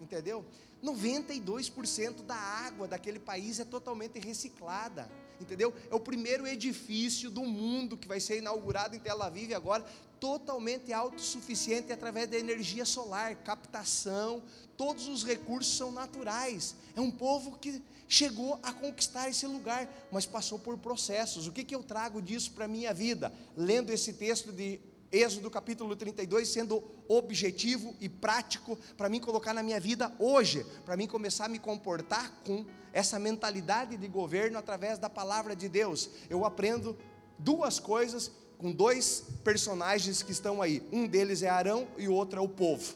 entendeu? 0.00 0.44
92% 0.82 2.22
da 2.22 2.34
água 2.34 2.88
daquele 2.88 3.20
país 3.20 3.60
é 3.60 3.64
totalmente 3.64 4.18
reciclada, 4.18 5.08
entendeu? 5.40 5.72
É 5.88 5.94
o 5.94 6.00
primeiro 6.00 6.46
edifício 6.46 7.30
do 7.30 7.42
mundo 7.42 7.96
que 7.96 8.08
vai 8.08 8.18
ser 8.18 8.38
inaugurado 8.38 8.96
em 8.96 8.98
Tel 8.98 9.22
Aviv 9.22 9.54
agora, 9.54 9.86
totalmente 10.18 10.92
autossuficiente 10.92 11.92
através 11.92 12.28
da 12.28 12.36
energia 12.36 12.84
solar, 12.84 13.36
captação, 13.36 14.42
todos 14.76 15.06
os 15.06 15.24
recursos 15.24 15.76
são 15.76 15.92
naturais. 15.92 16.74
É 16.96 17.00
um 17.00 17.10
povo 17.10 17.56
que 17.58 17.80
chegou 18.08 18.58
a 18.64 18.72
conquistar 18.72 19.28
esse 19.28 19.46
lugar, 19.46 19.88
mas 20.10 20.26
passou 20.26 20.58
por 20.58 20.76
processos. 20.76 21.46
O 21.46 21.52
que, 21.52 21.62
que 21.62 21.74
eu 21.74 21.84
trago 21.84 22.20
disso 22.20 22.50
para 22.50 22.64
a 22.64 22.68
minha 22.68 22.92
vida? 22.92 23.32
Lendo 23.56 23.90
esse 23.90 24.12
texto 24.12 24.52
de 24.52 24.80
Êxodo 25.12 25.50
capítulo 25.50 25.94
32, 25.94 26.48
sendo 26.48 26.82
objetivo 27.06 27.94
e 28.00 28.08
prático 28.08 28.78
para 28.96 29.10
mim 29.10 29.20
colocar 29.20 29.52
na 29.52 29.62
minha 29.62 29.78
vida 29.78 30.10
hoje, 30.18 30.64
para 30.86 30.96
mim 30.96 31.06
começar 31.06 31.44
a 31.44 31.48
me 31.48 31.58
comportar 31.58 32.32
com 32.46 32.64
essa 32.94 33.18
mentalidade 33.18 33.98
de 33.98 34.08
governo 34.08 34.56
através 34.56 34.98
da 34.98 35.10
palavra 35.10 35.54
de 35.54 35.68
Deus. 35.68 36.08
Eu 36.30 36.46
aprendo 36.46 36.96
duas 37.38 37.78
coisas 37.78 38.30
com 38.56 38.72
dois 38.72 39.24
personagens 39.44 40.22
que 40.22 40.32
estão 40.32 40.62
aí. 40.62 40.82
Um 40.90 41.06
deles 41.06 41.42
é 41.42 41.48
Arão 41.50 41.86
e 41.98 42.08
o 42.08 42.14
outro 42.14 42.38
é 42.38 42.42
o 42.42 42.48
povo. 42.48 42.94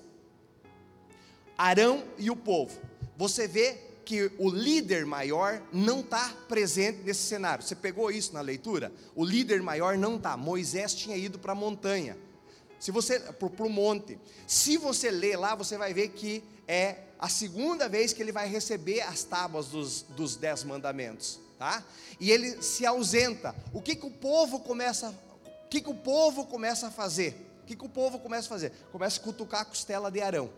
Arão 1.59 2.03
e 2.17 2.31
o 2.31 2.37
povo. 2.37 2.81
Você 3.19 3.47
vê 3.47 3.86
que 4.07 4.31
o 4.39 4.49
líder 4.49 5.05
maior 5.05 5.61
não 5.73 6.01
está 6.01 6.33
presente 6.49 7.01
nesse 7.03 7.25
cenário. 7.25 7.65
Você 7.65 7.75
pegou 7.75 8.09
isso 8.09 8.33
na 8.33 8.41
leitura? 8.41 8.93
O 9.17 9.25
líder 9.25 9.61
maior 9.61 9.99
não 9.99 10.15
está. 10.17 10.37
Moisés 10.37 10.95
tinha 10.95 11.17
ido 11.17 11.41
para 11.41 11.53
a 11.53 11.57
montanha. 11.57 12.17
Se 12.79 12.93
você 12.93 13.19
para 13.19 13.67
o 13.67 13.69
monte. 13.69 14.17
Se 14.47 14.77
você 14.77 15.11
ler 15.11 15.37
lá, 15.37 15.57
você 15.57 15.77
vai 15.77 15.93
ver 15.93 16.11
que 16.11 16.45
é 16.69 16.99
a 17.19 17.29
segunda 17.29 17.89
vez 17.89 18.13
que 18.13 18.23
ele 18.23 18.31
vai 18.31 18.49
receber 18.49 19.01
as 19.01 19.25
tábuas 19.25 19.67
dos, 19.67 20.03
dos 20.03 20.37
dez 20.37 20.63
mandamentos, 20.63 21.41
tá? 21.59 21.83
E 22.21 22.31
ele 22.31 22.63
se 22.63 22.87
ausenta. 22.87 23.55
O 23.73 23.83
que, 23.83 23.97
que 23.97 24.07
o 24.07 24.11
povo 24.11 24.61
começa? 24.61 25.11
O 25.65 25.69
que, 25.69 25.81
que 25.81 25.91
o 25.91 25.95
povo 25.95 26.47
começa 26.47 26.87
a 26.87 26.91
fazer? 26.93 27.35
O 27.65 27.67
que, 27.67 27.75
que 27.75 27.85
o 27.85 27.89
povo 27.89 28.21
começa 28.21 28.47
a 28.47 28.51
fazer? 28.51 28.73
Começa 28.93 29.19
a 29.19 29.25
cutucar 29.25 29.63
a 29.63 29.65
costela 29.65 30.13
de 30.13 30.21
Arão. 30.21 30.49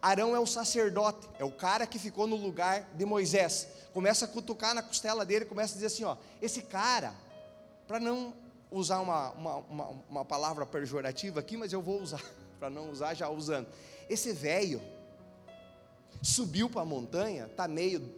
Arão 0.00 0.34
é 0.34 0.40
o 0.40 0.46
sacerdote, 0.46 1.28
é 1.38 1.44
o 1.44 1.50
cara 1.50 1.86
que 1.86 1.98
ficou 1.98 2.26
no 2.26 2.36
lugar 2.36 2.88
de 2.94 3.04
Moisés. 3.04 3.68
Começa 3.92 4.24
a 4.24 4.28
cutucar 4.28 4.74
na 4.74 4.82
costela 4.82 5.24
dele, 5.24 5.44
começa 5.44 5.72
a 5.72 5.74
dizer 5.74 5.86
assim: 5.86 6.04
ó, 6.04 6.16
esse 6.40 6.62
cara, 6.62 7.14
para 7.86 7.98
não 7.98 8.32
usar 8.70 9.00
uma, 9.00 9.30
uma, 9.30 9.56
uma, 9.56 9.88
uma, 10.08 10.24
palavra 10.24 10.66
pejorativa 10.66 11.40
aqui, 11.40 11.56
mas 11.56 11.72
eu 11.72 11.80
vou 11.80 12.00
usar, 12.00 12.22
para 12.58 12.70
não 12.70 12.90
usar 12.90 13.14
já 13.14 13.28
usando. 13.28 13.66
Esse 14.08 14.32
velho 14.32 14.80
subiu 16.22 16.68
para 16.68 16.82
a 16.82 16.84
montanha, 16.84 17.46
está 17.46 17.66
meio 17.66 18.14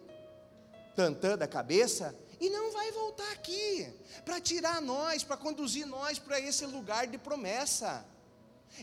tantã 0.96 1.36
da 1.36 1.46
cabeça, 1.46 2.14
e 2.40 2.48
não 2.48 2.72
vai 2.72 2.90
voltar 2.92 3.30
aqui 3.32 3.86
para 4.24 4.40
tirar 4.40 4.80
nós, 4.80 5.22
para 5.22 5.36
conduzir 5.36 5.86
nós 5.86 6.18
para 6.18 6.40
esse 6.40 6.64
lugar 6.66 7.06
de 7.06 7.18
promessa. 7.18 8.04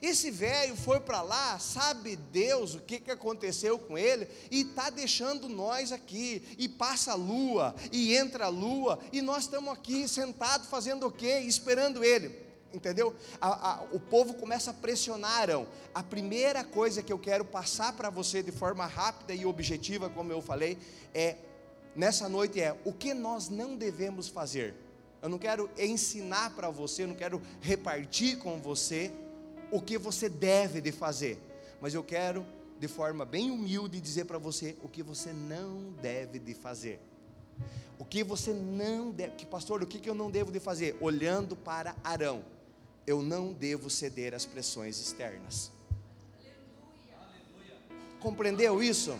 Esse 0.01 0.29
velho 0.29 0.75
foi 0.75 0.99
para 0.99 1.21
lá, 1.21 1.57
sabe 1.59 2.15
Deus 2.15 2.75
o 2.75 2.79
que, 2.79 2.99
que 2.99 3.11
aconteceu 3.11 3.79
com 3.79 3.97
ele, 3.97 4.27
e 4.51 4.61
está 4.61 4.89
deixando 4.89 5.49
nós 5.49 5.91
aqui, 5.91 6.43
e 6.57 6.69
passa 6.69 7.13
a 7.13 7.15
lua, 7.15 7.75
e 7.91 8.15
entra 8.15 8.45
a 8.45 8.49
lua, 8.49 8.99
e 9.11 9.21
nós 9.21 9.43
estamos 9.43 9.73
aqui 9.73 10.07
sentados 10.07 10.67
fazendo 10.67 11.07
o 11.07 11.11
quê? 11.11 11.39
Esperando 11.39 12.03
ele. 12.03 12.47
Entendeu? 12.73 13.15
A, 13.39 13.71
a, 13.71 13.83
o 13.93 13.99
povo 13.99 14.33
começa 14.33 14.71
a 14.71 14.73
pressionar 14.73 15.39
Arão. 15.39 15.67
A 15.95 16.03
primeira 16.03 16.63
coisa 16.63 17.01
que 17.01 17.11
eu 17.11 17.17
quero 17.17 17.45
passar 17.45 17.93
para 17.93 18.09
você 18.09 18.43
de 18.43 18.51
forma 18.51 18.85
rápida 18.85 19.33
e 19.33 19.45
objetiva, 19.45 20.09
como 20.09 20.31
eu 20.31 20.41
falei, 20.41 20.77
é 21.13 21.37
nessa 21.95 22.27
noite 22.27 22.61
é 22.61 22.77
o 22.83 22.91
que 22.91 23.13
nós 23.13 23.49
não 23.49 23.75
devemos 23.75 24.27
fazer. 24.27 24.75
Eu 25.21 25.29
não 25.29 25.39
quero 25.39 25.69
ensinar 25.77 26.51
para 26.51 26.69
você, 26.69 27.03
eu 27.03 27.07
não 27.07 27.15
quero 27.15 27.41
repartir 27.61 28.37
com 28.37 28.59
você 28.59 29.11
o 29.71 29.81
que 29.81 29.97
você 29.97 30.29
deve 30.29 30.81
de 30.81 30.91
fazer, 30.91 31.39
mas 31.81 31.93
eu 31.93 32.03
quero 32.03 32.45
de 32.79 32.87
forma 32.87 33.25
bem 33.25 33.51
humilde 33.51 33.99
dizer 33.99 34.25
para 34.25 34.37
você 34.37 34.75
o 34.83 34.87
que 34.87 35.01
você 35.01 35.33
não 35.33 35.91
deve 36.01 36.39
de 36.39 36.53
fazer. 36.53 36.99
O 37.97 38.05
que 38.05 38.23
você 38.23 38.53
não 38.53 39.09
deve, 39.09 39.33
que 39.35 39.45
pastor, 39.45 39.81
o 39.81 39.87
que, 39.87 39.99
que 39.99 40.09
eu 40.09 40.13
não 40.13 40.29
devo 40.29 40.51
de 40.51 40.59
fazer? 40.59 40.95
Olhando 41.01 41.55
para 41.55 41.95
Arão, 42.03 42.45
eu 43.07 43.21
não 43.21 43.51
devo 43.51 43.89
ceder 43.89 44.33
às 44.35 44.45
pressões 44.45 44.99
externas. 44.99 45.71
Compreendeu 48.19 48.81
isso? 48.83 49.17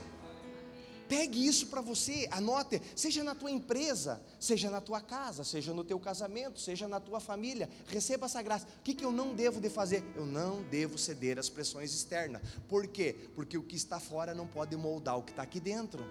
Pegue 1.08 1.46
isso 1.46 1.68
para 1.68 1.82
você, 1.82 2.28
anote, 2.32 2.82
seja 2.96 3.24
na 3.24 3.34
tua 3.34 3.50
empresa, 3.50 4.22
seja 4.40 4.70
na 4.70 4.82
tua 4.82 5.00
casa, 5.00 5.44
seja 5.44 5.74
no 5.74 5.84
teu 5.84 6.00
casamento, 6.00 6.60
seja 6.60 6.88
na 6.88 7.00
tua 7.00 7.20
família, 7.20 7.70
receba 7.88 8.26
essa 8.26 8.42
graça. 8.42 8.68
O 8.80 8.84
que, 8.84 8.94
que 8.94 9.06
eu 9.06 9.12
não 9.12 9.34
devo 9.34 9.62
de 9.62 9.70
fazer? 9.70 10.04
Eu 10.16 10.26
não 10.26 10.62
devo 10.64 10.98
ceder 10.98 11.40
às 11.40 11.50
pressões 11.50 11.94
externas. 11.94 12.42
Por 12.68 12.88
quê? 12.88 13.16
Porque 13.36 13.58
o 13.58 13.64
que 13.64 13.76
está 13.76 14.00
fora 14.00 14.34
não 14.34 14.48
pode 14.48 14.76
moldar 14.76 15.18
o 15.18 15.24
que 15.24 15.32
está 15.32 15.44
aqui 15.44 15.60
dentro. 15.60 16.04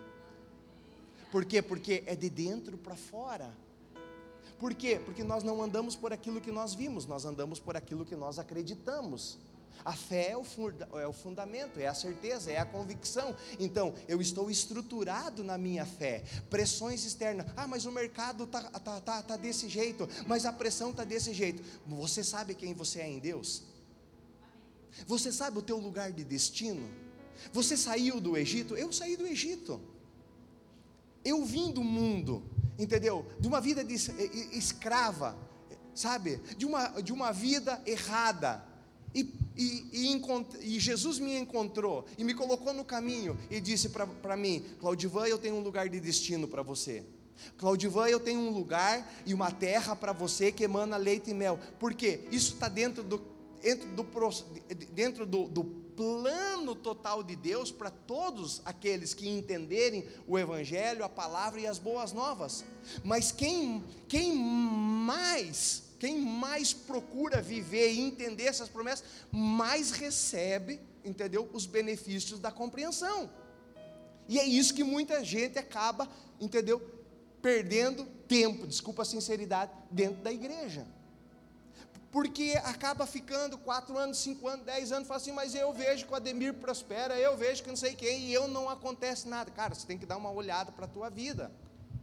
Por 1.31 1.45
quê? 1.45 1.61
Porque 1.61 2.03
é 2.07 2.17
de 2.17 2.31
dentro 2.31 2.79
para 2.79 2.97
fora. 2.97 3.53
Por 4.59 4.75
quê? 4.75 5.01
Porque 5.05 5.23
nós 5.23 5.43
não 5.43 5.63
andamos 5.63 5.95
por 5.95 6.13
aquilo 6.13 6.41
que 6.41 6.51
nós 6.51 6.75
vimos, 6.75 7.05
nós 7.05 7.25
andamos 7.25 7.61
por 7.61 7.77
aquilo 7.77 8.07
que 8.07 8.17
nós 8.17 8.39
acreditamos. 8.39 9.39
A 9.85 9.93
fé 9.93 10.31
é 10.31 10.37
o, 10.37 10.45
funda, 10.45 10.89
é 10.95 11.07
o 11.07 11.13
fundamento, 11.13 11.79
é 11.79 11.87
a 11.87 11.95
certeza, 11.95 12.51
é 12.51 12.59
a 12.59 12.67
convicção. 12.67 13.35
Então, 13.59 13.95
eu 14.09 14.21
estou 14.21 14.51
estruturado 14.51 15.45
na 15.45 15.57
minha 15.57 15.87
fé. 15.87 16.25
Pressões 16.51 17.05
externas. 17.05 17.47
Ah, 17.57 17.67
mas 17.67 17.87
o 17.87 17.93
mercado 17.93 18.45
está 18.45 18.63
tá, 18.63 19.01
tá, 19.01 19.23
tá 19.23 19.37
desse 19.37 19.69
jeito, 19.69 20.09
mas 20.27 20.45
a 20.45 20.53
pressão 20.53 20.91
está 20.91 21.05
desse 21.05 21.33
jeito. 21.33 21.63
Você 21.87 22.25
sabe 22.25 22.55
quem 22.55 22.75
você 22.75 23.01
é 23.01 23.09
em 23.09 23.19
Deus? 23.19 23.63
Você 25.07 25.31
sabe 25.31 25.59
o 25.59 25.63
teu 25.63 25.79
lugar 25.79 26.13
de 26.13 26.25
destino? 26.25 26.89
Você 27.53 27.77
saiu 27.77 28.21
do 28.21 28.37
Egito? 28.37 28.75
Eu 28.77 28.93
saí 28.93 29.17
do 29.17 29.27
Egito. 29.27 29.81
Eu 31.25 31.45
vim 31.45 31.73
do 31.73 31.83
mundo, 31.83 32.43
entendeu? 32.79 33.27
De 33.39 33.49
uma 33.49 33.61
vida 33.61 33.85
de 33.85 33.95
escrava, 34.57 35.37
sabe? 35.95 36.37
De 36.57 36.65
uma, 36.65 37.03
de 37.03 37.13
uma 37.13 37.33
vida 37.33 37.83
errada 37.85 38.65
e, 39.15 39.25
e, 39.57 39.87
e, 39.93 40.77
e, 40.77 40.79
Jesus 40.79 41.19
me 41.19 41.37
encontrou 41.37 42.05
e 42.19 42.25
me 42.25 42.35
colocou 42.35 42.73
no 42.73 42.85
caminho 42.85 43.39
e 43.51 43.61
disse 43.61 43.89
para 43.89 44.37
mim: 44.37 44.65
Claudivan, 44.79 45.27
eu 45.27 45.39
tenho 45.39 45.57
um 45.57 45.63
lugar 45.63 45.89
de 45.89 45.99
destino 45.99 46.47
para 46.47 46.63
você. 46.63 47.05
Claudivan, 47.57 48.09
eu 48.09 48.21
tenho 48.21 48.41
um 48.41 48.51
lugar 48.51 49.11
e 49.25 49.33
uma 49.33 49.51
terra 49.51 49.95
para 49.95 50.13
você 50.13 50.53
que 50.53 50.65
emana 50.65 50.97
leite 50.97 51.31
e 51.31 51.35
mel. 51.35 51.59
Por 51.79 51.95
quê? 51.95 52.21
Isso 52.31 52.55
está 52.55 52.69
dentro 52.69 53.03
do, 53.03 53.23
dentro 53.63 53.89
do, 53.89 54.07
dentro 54.93 55.27
do, 55.27 55.49
do 55.49 55.65
plano 55.65 56.75
total 56.75 57.23
de 57.23 57.35
Deus 57.35 57.73
para 57.73 57.91
todos 57.91 58.61
aqueles 58.65 59.15
que 59.15 59.29
entenderem 59.29 60.07
o 60.27 60.39
Evangelho, 60.39 61.05
a 61.05 61.09
palavra 61.09 61.61
e 61.61 61.67
as 61.67 61.79
boas 61.79 62.13
novas. 62.13 62.65
Mas 63.03 63.33
quem, 63.33 63.83
quem 64.07 64.35
mais, 64.37 65.85
quem 65.99 66.21
mais 66.21 66.73
procura 66.73 67.41
viver 67.41 67.93
e 67.93 68.01
entender 68.01 68.45
essas 68.45 68.69
promessas, 68.69 69.05
mais 69.31 69.91
recebe, 69.91 70.81
entendeu, 71.05 71.49
os 71.53 71.67
benefícios 71.67 72.39
da 72.39 72.51
compreensão. 72.51 73.31
E 74.29 74.39
é 74.39 74.45
isso 74.45 74.75
que 74.75 74.85
muita 74.85 75.25
gente 75.25 75.59
acaba, 75.59 76.09
entendeu, 76.41 76.81
perdendo 77.41 78.05
tempo, 78.27 78.67
desculpa 78.67 79.03
a 79.03 79.05
sinceridade, 79.05 79.73
dentro 79.91 80.23
da 80.23 80.33
igreja 80.33 80.87
porque 82.17 82.59
acaba 82.65 83.07
ficando 83.07 83.59
quatro 83.59 83.99
anos, 83.99 84.17
cinco 84.17 84.49
anos, 84.49 84.65
dez 84.65 84.91
anos, 84.91 85.07
fala 85.07 85.21
assim, 85.21 85.33
mas 85.33 85.55
eu 85.55 85.71
vejo 85.75 86.07
que 86.07 86.13
o 86.15 86.17
Ademir 86.17 86.55
prospera, 86.55 87.21
eu 87.21 87.37
vejo 87.37 87.63
que 87.63 87.69
não 87.69 87.77
sei 87.77 87.95
quem, 87.95 88.21
e 88.21 88.33
eu 88.33 88.49
não 88.49 88.71
acontece 88.71 89.29
nada. 89.29 89.51
Cara, 89.51 89.75
você 89.75 89.87
tem 89.87 89.99
que 89.99 90.07
dar 90.07 90.17
uma 90.17 90.31
olhada 90.31 90.73
para 90.73 90.87
a 90.87 90.89
tua 90.89 91.11
vida. 91.11 91.53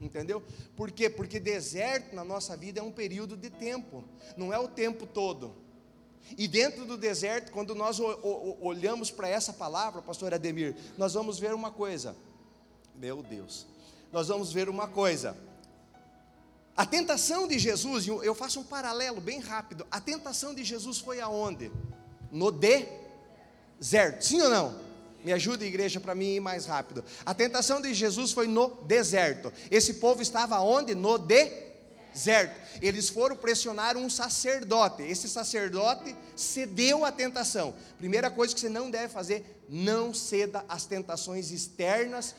Entendeu? 0.03 0.43
Por 0.75 0.91
quê? 0.91 1.09
Porque 1.09 1.39
deserto 1.39 2.15
na 2.15 2.23
nossa 2.23 2.57
vida 2.57 2.79
é 2.79 2.83
um 2.83 2.91
período 2.91 3.37
de 3.37 3.49
tempo, 3.49 4.03
não 4.35 4.51
é 4.51 4.59
o 4.59 4.67
tempo 4.67 5.05
todo. 5.05 5.55
E 6.37 6.47
dentro 6.47 6.85
do 6.85 6.97
deserto, 6.97 7.51
quando 7.51 7.73
nós 7.75 7.99
olhamos 8.61 9.11
para 9.11 9.27
essa 9.27 9.53
palavra, 9.53 10.01
pastor 10.01 10.33
Ademir, 10.33 10.75
nós 10.97 11.13
vamos 11.13 11.39
ver 11.39 11.53
uma 11.53 11.71
coisa. 11.71 12.15
Meu 12.95 13.21
Deus. 13.21 13.67
Nós 14.11 14.27
vamos 14.27 14.51
ver 14.53 14.69
uma 14.69 14.87
coisa 14.87 15.35
a 16.75 16.85
tentação 16.85 17.47
de 17.47 17.59
Jesus, 17.59 18.07
eu 18.07 18.33
faço 18.33 18.59
um 18.59 18.63
paralelo 18.63 19.21
bem 19.21 19.39
rápido. 19.39 19.85
A 19.91 20.01
tentação 20.01 20.55
de 20.55 20.63
Jesus 20.63 20.97
foi 20.97 21.21
aonde? 21.21 21.71
No 22.31 22.51
deserto. 22.51 24.25
Sim 24.25 24.41
ou 24.41 24.49
não? 24.49 24.82
Me 25.23 25.31
ajuda, 25.31 25.65
igreja, 25.65 25.99
para 25.99 26.13
mim 26.13 26.35
ir 26.35 26.39
mais 26.39 26.65
rápido. 26.65 27.03
A 27.25 27.33
tentação 27.33 27.81
de 27.81 27.93
Jesus 27.93 28.31
foi 28.31 28.47
no 28.47 28.69
deserto. 28.83 29.51
Esse 29.71 29.95
povo 29.95 30.21
estava 30.21 30.59
onde? 30.59 30.93
No 30.93 31.17
deserto. 31.17 32.61
Eles 32.81 33.09
foram 33.09 33.35
pressionar 33.35 33.95
um 33.95 34.09
sacerdote. 34.09 35.03
Esse 35.03 35.29
sacerdote 35.29 36.15
cedeu 36.35 37.05
à 37.05 37.11
tentação. 37.11 37.73
Primeira 37.97 38.29
coisa 38.29 38.53
que 38.53 38.59
você 38.59 38.69
não 38.69 38.91
deve 38.91 39.13
fazer, 39.13 39.63
não 39.69 40.13
ceda 40.13 40.65
às 40.67 40.85
tentações 40.85 41.51
externas 41.51 42.35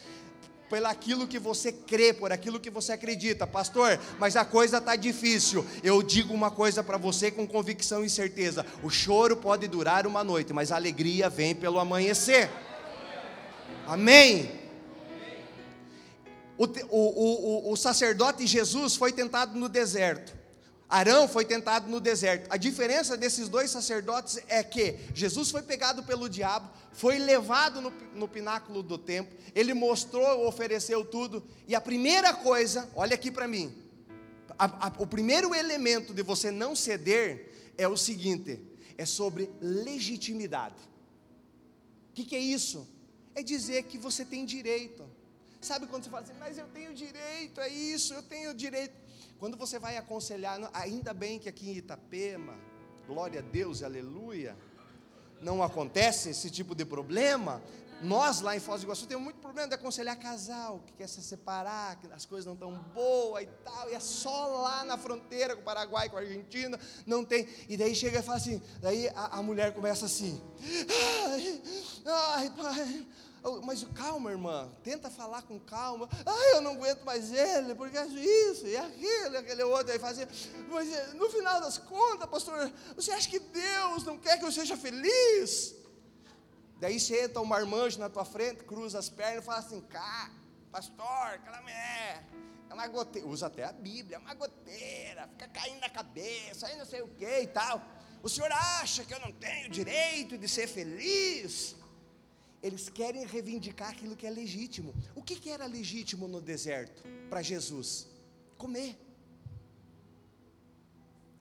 pelo 0.68 0.86
aquilo 0.86 1.26
que 1.28 1.38
você 1.38 1.70
crê, 1.70 2.12
por 2.12 2.32
aquilo 2.32 2.58
que 2.58 2.70
você 2.70 2.92
acredita, 2.92 3.46
pastor. 3.46 3.98
Mas 4.18 4.34
a 4.34 4.44
coisa 4.44 4.78
está 4.78 4.96
difícil. 4.96 5.64
Eu 5.82 6.02
digo 6.02 6.34
uma 6.34 6.50
coisa 6.50 6.82
para 6.82 6.96
você 6.96 7.30
com 7.30 7.46
convicção 7.46 8.04
e 8.04 8.10
certeza: 8.10 8.66
o 8.82 8.90
choro 8.90 9.36
pode 9.36 9.68
durar 9.68 10.06
uma 10.06 10.24
noite, 10.24 10.52
mas 10.52 10.72
a 10.72 10.76
alegria 10.76 11.28
vem 11.28 11.54
pelo 11.54 11.78
amanhecer. 11.78 12.50
Amém. 13.86 14.50
O, 16.56 16.64
o, 16.64 17.68
o, 17.68 17.72
o 17.72 17.76
sacerdote 17.76 18.46
Jesus 18.46 18.96
foi 18.96 19.12
tentado 19.12 19.58
no 19.58 19.68
deserto. 19.68 20.44
Arão 20.88 21.26
foi 21.26 21.44
tentado 21.44 21.90
no 21.90 21.98
deserto. 22.00 22.46
A 22.50 22.56
diferença 22.56 23.16
desses 23.16 23.48
dois 23.48 23.70
sacerdotes 23.70 24.38
é 24.48 24.62
que 24.62 24.96
Jesus 25.12 25.50
foi 25.50 25.62
pegado 25.62 26.04
pelo 26.04 26.28
diabo, 26.28 26.70
foi 26.92 27.18
levado 27.18 27.80
no, 27.80 27.92
no 28.14 28.28
pináculo 28.28 28.82
do 28.82 28.96
templo, 28.96 29.36
ele 29.54 29.74
mostrou, 29.74 30.46
ofereceu 30.46 31.04
tudo, 31.04 31.42
e 31.66 31.74
a 31.74 31.80
primeira 31.80 32.32
coisa, 32.32 32.88
olha 32.94 33.14
aqui 33.14 33.30
para 33.30 33.48
mim, 33.48 33.74
a, 34.58 34.86
a, 34.86 34.92
o 34.98 35.06
primeiro 35.06 35.54
elemento 35.54 36.14
de 36.14 36.22
você 36.22 36.50
não 36.50 36.76
ceder 36.76 37.72
é 37.76 37.88
o 37.88 37.96
seguinte: 37.96 38.60
é 38.96 39.04
sobre 39.04 39.50
legitimidade. 39.60 40.76
O 42.10 42.14
que, 42.14 42.24
que 42.24 42.36
é 42.36 42.40
isso? 42.40 42.86
É 43.34 43.42
dizer 43.42 43.84
que 43.84 43.98
você 43.98 44.24
tem 44.24 44.44
direito. 44.44 45.04
Sabe 45.60 45.86
quando 45.86 46.04
você 46.04 46.10
fala 46.10 46.22
assim, 46.22 46.34
mas 46.38 46.58
eu 46.58 46.66
tenho 46.68 46.92
direito, 46.94 47.60
é 47.60 47.68
isso, 47.68 48.12
eu 48.12 48.22
tenho 48.22 48.52
direito. 48.52 48.94
Quando 49.38 49.56
você 49.56 49.78
vai 49.78 49.96
aconselhar, 49.96 50.58
ainda 50.72 51.14
bem 51.14 51.38
que 51.38 51.48
aqui 51.48 51.70
em 51.70 51.76
Itapema, 51.76 52.54
glória 53.06 53.40
a 53.40 53.42
Deus, 53.42 53.82
aleluia, 53.82 54.56
não 55.40 55.62
acontece 55.62 56.30
esse 56.30 56.50
tipo 56.50 56.74
de 56.74 56.84
problema. 56.84 57.62
Nós 58.02 58.40
lá 58.40 58.54
em 58.54 58.60
Foz 58.60 58.80
do 58.80 58.84
Iguaçu 58.84 59.06
temos 59.06 59.24
muito 59.24 59.38
problema 59.38 59.68
de 59.68 59.74
aconselhar 59.74 60.18
casal 60.18 60.80
que 60.86 60.92
quer 60.92 61.08
se 61.08 61.22
separar, 61.22 61.96
que 61.98 62.06
as 62.12 62.26
coisas 62.26 62.44
não 62.44 62.54
estão 62.54 62.72
boas 62.94 63.44
e 63.44 63.46
tal, 63.64 63.88
e 63.88 63.94
é 63.94 64.00
só 64.00 64.46
lá 64.62 64.84
na 64.84 64.98
fronteira 64.98 65.54
com 65.54 65.62
o 65.62 65.64
Paraguai, 65.64 66.08
com 66.10 66.16
a 66.16 66.20
Argentina, 66.20 66.78
não 67.06 67.24
tem. 67.24 67.48
E 67.68 67.76
daí 67.76 67.94
chega 67.94 68.18
e 68.18 68.22
fala 68.22 68.36
assim, 68.36 68.60
daí 68.80 69.08
a, 69.08 69.38
a 69.38 69.42
mulher 69.42 69.72
começa 69.72 70.04
assim, 70.06 70.42
ai, 71.30 71.62
ai, 72.04 72.50
pai, 72.50 73.06
mas 73.62 73.84
calma, 73.94 74.30
irmã, 74.30 74.70
tenta 74.82 75.10
falar 75.10 75.42
com 75.42 75.60
calma. 75.60 76.08
Ai, 76.24 76.56
eu 76.56 76.62
não 76.62 76.72
aguento 76.72 77.04
mais 77.04 77.32
ele, 77.32 77.74
porque 77.74 77.96
é 77.96 78.06
isso 78.06 78.66
e 78.66 78.76
aquilo, 78.76 79.34
e 79.34 79.36
aquele 79.36 79.62
outro. 79.64 79.92
Aí 79.92 79.98
fazia. 79.98 80.26
Mas 80.68 80.90
eh, 80.90 81.12
no 81.14 81.28
final 81.28 81.60
das 81.60 81.76
contas, 81.76 82.28
pastor, 82.28 82.72
você 82.96 83.12
acha 83.12 83.28
que 83.28 83.38
Deus 83.38 84.02
não 84.04 84.16
quer 84.16 84.38
que 84.38 84.44
eu 84.44 84.52
seja 84.52 84.76
feliz? 84.76 85.74
Daí 86.80 86.98
senta 86.98 87.40
um 87.40 87.44
marmanjo 87.44 87.98
na 87.98 88.08
tua 88.08 88.24
frente, 88.24 88.64
cruza 88.64 88.98
as 88.98 89.10
pernas 89.10 89.42
e 89.42 89.46
fala 89.46 89.58
assim: 89.58 89.80
cá, 89.82 90.30
pastor, 90.72 91.38
mulher. 91.62 92.24
É 92.70 92.74
uma 92.74 92.86
goteira, 92.88 93.28
usa 93.28 93.46
até 93.46 93.64
a 93.64 93.72
Bíblia, 93.72 94.16
é 94.16 94.18
uma 94.18 94.34
goteira, 94.34 95.28
fica 95.28 95.48
caindo 95.48 95.80
na 95.80 95.90
cabeça, 95.90 96.66
aí 96.66 96.76
não 96.76 96.86
sei 96.86 97.02
o 97.02 97.08
que 97.08 97.40
e 97.40 97.46
tal. 97.46 97.80
O 98.22 98.28
senhor 98.28 98.50
acha 98.50 99.04
que 99.04 99.12
eu 99.12 99.20
não 99.20 99.30
tenho 99.32 99.68
direito 99.68 100.38
de 100.38 100.48
ser 100.48 100.66
feliz? 100.66 101.76
Eles 102.66 102.88
querem 102.88 103.26
reivindicar 103.26 103.90
aquilo 103.90 104.16
que 104.16 104.26
é 104.26 104.30
legítimo. 104.30 104.94
O 105.14 105.22
que, 105.22 105.36
que 105.36 105.50
era 105.50 105.66
legítimo 105.66 106.26
no 106.26 106.40
deserto 106.40 107.02
para 107.28 107.42
Jesus? 107.42 108.08
Comer. 108.56 108.98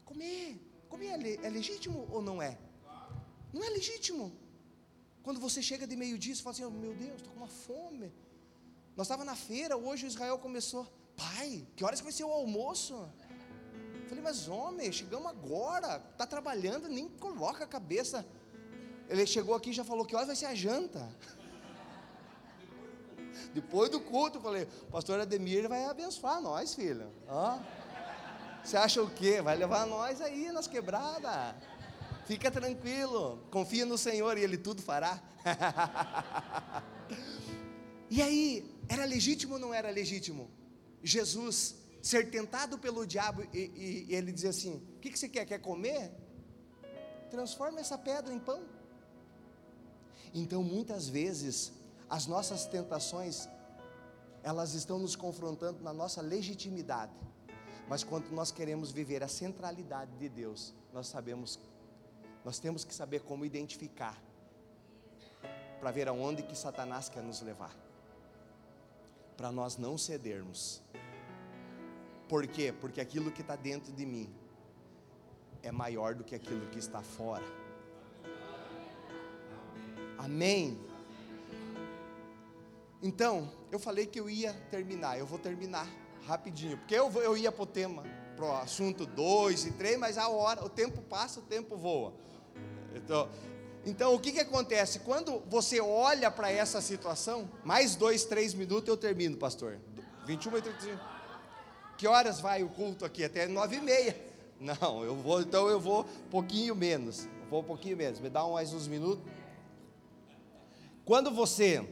Comer. 0.03 0.59
Comer 0.89 1.11
é, 1.11 1.45
é 1.47 1.49
legítimo 1.49 2.05
ou 2.11 2.21
não 2.21 2.41
é? 2.41 2.59
Não 3.53 3.63
é 3.63 3.69
legítimo. 3.69 4.33
Quando 5.23 5.39
você 5.39 5.61
chega 5.61 5.87
de 5.87 5.95
meio-dia, 5.95 6.35
você 6.35 6.43
fala 6.43 6.55
assim: 6.55 6.65
oh, 6.65 6.71
meu 6.71 6.93
Deus, 6.93 7.15
estou 7.15 7.31
com 7.31 7.39
uma 7.39 7.47
fome. 7.47 8.11
Nós 8.97 9.05
estávamos 9.07 9.31
na 9.31 9.37
feira, 9.37 9.77
hoje 9.77 10.05
Israel 10.05 10.37
começou. 10.37 10.85
Pai, 11.15 11.65
que 11.73 11.85
horas 11.85 12.01
vai 12.01 12.11
ser 12.11 12.25
o 12.25 12.33
almoço? 12.33 12.95
Eu 14.01 14.09
falei, 14.09 14.21
mas 14.21 14.49
homem, 14.49 14.91
chegamos 14.91 15.27
agora, 15.27 16.03
está 16.11 16.27
trabalhando, 16.27 16.89
nem 16.89 17.07
coloca 17.07 17.63
a 17.63 17.67
cabeça 17.67 18.25
ele 19.09 19.25
chegou 19.25 19.55
aqui 19.55 19.69
e 19.69 19.73
já 19.73 19.83
falou 19.83 20.05
que 20.05 20.15
hora 20.15 20.25
vai 20.25 20.35
ser 20.35 20.45
a 20.45 20.55
janta. 20.55 21.09
Depois 23.53 23.89
do 23.89 23.99
culto, 23.99 24.37
eu 24.37 24.41
falei, 24.41 24.65
pastor 24.91 25.19
Ademir 25.19 25.67
vai 25.69 25.85
abençoar 25.85 26.41
nós, 26.41 26.73
filho. 26.73 27.11
Você 28.63 28.77
acha 28.77 29.01
o 29.01 29.09
quê? 29.09 29.41
Vai 29.41 29.55
levar 29.55 29.85
nós 29.85 30.21
aí 30.21 30.51
nas 30.51 30.67
quebradas. 30.67 31.55
Fica 32.25 32.49
tranquilo, 32.49 33.45
confia 33.51 33.85
no 33.85 33.97
Senhor 33.97 34.37
e 34.37 34.43
Ele 34.43 34.57
tudo 34.57 34.81
fará. 34.81 35.21
e 38.09 38.21
aí, 38.21 38.73
era 38.87 39.05
legítimo 39.05 39.55
ou 39.55 39.59
não 39.59 39.73
era 39.73 39.89
legítimo? 39.89 40.49
Jesus 41.03 41.75
ser 42.01 42.29
tentado 42.29 42.77
pelo 42.77 43.05
diabo 43.05 43.43
e, 43.53 43.57
e, 43.57 44.05
e 44.09 44.15
ele 44.15 44.31
dizer 44.31 44.49
assim: 44.49 44.75
O 44.97 44.99
que, 44.99 45.09
que 45.09 45.17
você 45.17 45.29
quer? 45.29 45.45
Quer 45.45 45.59
comer? 45.59 46.11
Transforma 47.29 47.79
essa 47.79 47.97
pedra 47.97 48.33
em 48.33 48.39
pão. 48.39 48.63
Então, 50.33 50.63
muitas 50.63 51.07
vezes, 51.07 51.71
as 52.09 52.25
nossas 52.25 52.65
tentações, 52.65 53.47
elas 54.41 54.73
estão 54.73 54.97
nos 54.97 55.15
confrontando 55.15 55.83
na 55.83 55.93
nossa 55.93 56.21
legitimidade. 56.21 57.13
Mas 57.87 58.03
quando 58.03 58.29
nós 58.31 58.51
queremos 58.51 58.91
viver 58.91 59.23
a 59.23 59.27
centralidade 59.27 60.11
de 60.17 60.29
Deus, 60.29 60.73
nós 60.91 61.07
sabemos, 61.07 61.59
nós 62.43 62.57
temos 62.57 62.83
que 62.83 62.93
saber 62.93 63.21
como 63.21 63.45
identificar 63.45 64.21
para 65.79 65.91
ver 65.91 66.07
aonde 66.07 66.43
que 66.43 66.55
Satanás 66.55 67.09
quer 67.09 67.21
nos 67.21 67.41
levar. 67.41 67.75
Para 69.35 69.51
nós 69.51 69.77
não 69.77 69.97
cedermos. 69.97 70.81
Por 72.27 72.47
quê? 72.47 72.73
Porque 72.79 73.01
aquilo 73.01 73.31
que 73.31 73.41
está 73.41 73.55
dentro 73.55 73.91
de 73.91 74.05
mim 74.05 74.33
é 75.61 75.71
maior 75.71 76.15
do 76.15 76.23
que 76.23 76.33
aquilo 76.33 76.69
que 76.69 76.79
está 76.79 77.01
fora. 77.01 77.62
Amém. 80.23 80.79
Então, 83.01 83.51
eu 83.69 83.77
falei 83.77 84.05
que 84.05 84.17
eu 84.17 84.29
ia 84.29 84.53
terminar, 84.71 85.19
eu 85.19 85.25
vou 85.25 85.37
terminar 85.37 85.85
rapidinho, 86.25 86.77
porque 86.77 86.95
eu, 86.95 87.11
eu 87.21 87.35
ia 87.35 87.51
para 87.51 87.63
o 87.63 87.65
tema, 87.65 88.03
para 88.37 88.45
o 88.45 88.51
assunto 88.53 89.05
2 89.05 89.65
e 89.65 89.71
3, 89.71 89.99
mas 89.99 90.17
a 90.17 90.29
hora, 90.29 90.63
o 90.63 90.69
tempo 90.69 91.01
passa, 91.01 91.41
o 91.41 91.43
tempo 91.43 91.75
voa. 91.75 92.13
Então, 92.95 93.29
então 93.85 94.15
o 94.15 94.19
que, 94.19 94.31
que 94.31 94.39
acontece? 94.39 94.99
Quando 94.99 95.43
você 95.49 95.81
olha 95.81 96.31
para 96.31 96.49
essa 96.49 96.79
situação, 96.79 97.49
mais 97.65 97.97
dois, 97.97 98.23
três 98.23 98.53
minutos 98.53 98.87
eu 98.87 98.95
termino, 98.95 99.35
pastor. 99.35 99.77
21 100.25 100.57
e 100.57 100.61
35. 100.61 100.99
Que 101.97 102.07
horas 102.07 102.39
vai 102.39 102.63
o 102.63 102.69
culto 102.69 103.03
aqui? 103.03 103.25
Até 103.25 103.45
nove 103.45 103.75
e 103.75 103.81
meia. 103.81 104.15
Não, 104.57 105.03
eu 105.03 105.17
vou, 105.17 105.41
então 105.41 105.67
eu 105.67 105.81
vou 105.81 106.05
pouquinho 106.31 106.73
menos. 106.73 107.27
Vou 107.49 107.59
um 107.59 107.65
pouquinho 107.65 107.97
menos. 107.97 108.21
Me 108.21 108.29
dá 108.29 108.47
mais 108.47 108.73
uns 108.73 108.87
minutos. 108.87 109.21
Quando 111.05 111.31
você, 111.31 111.85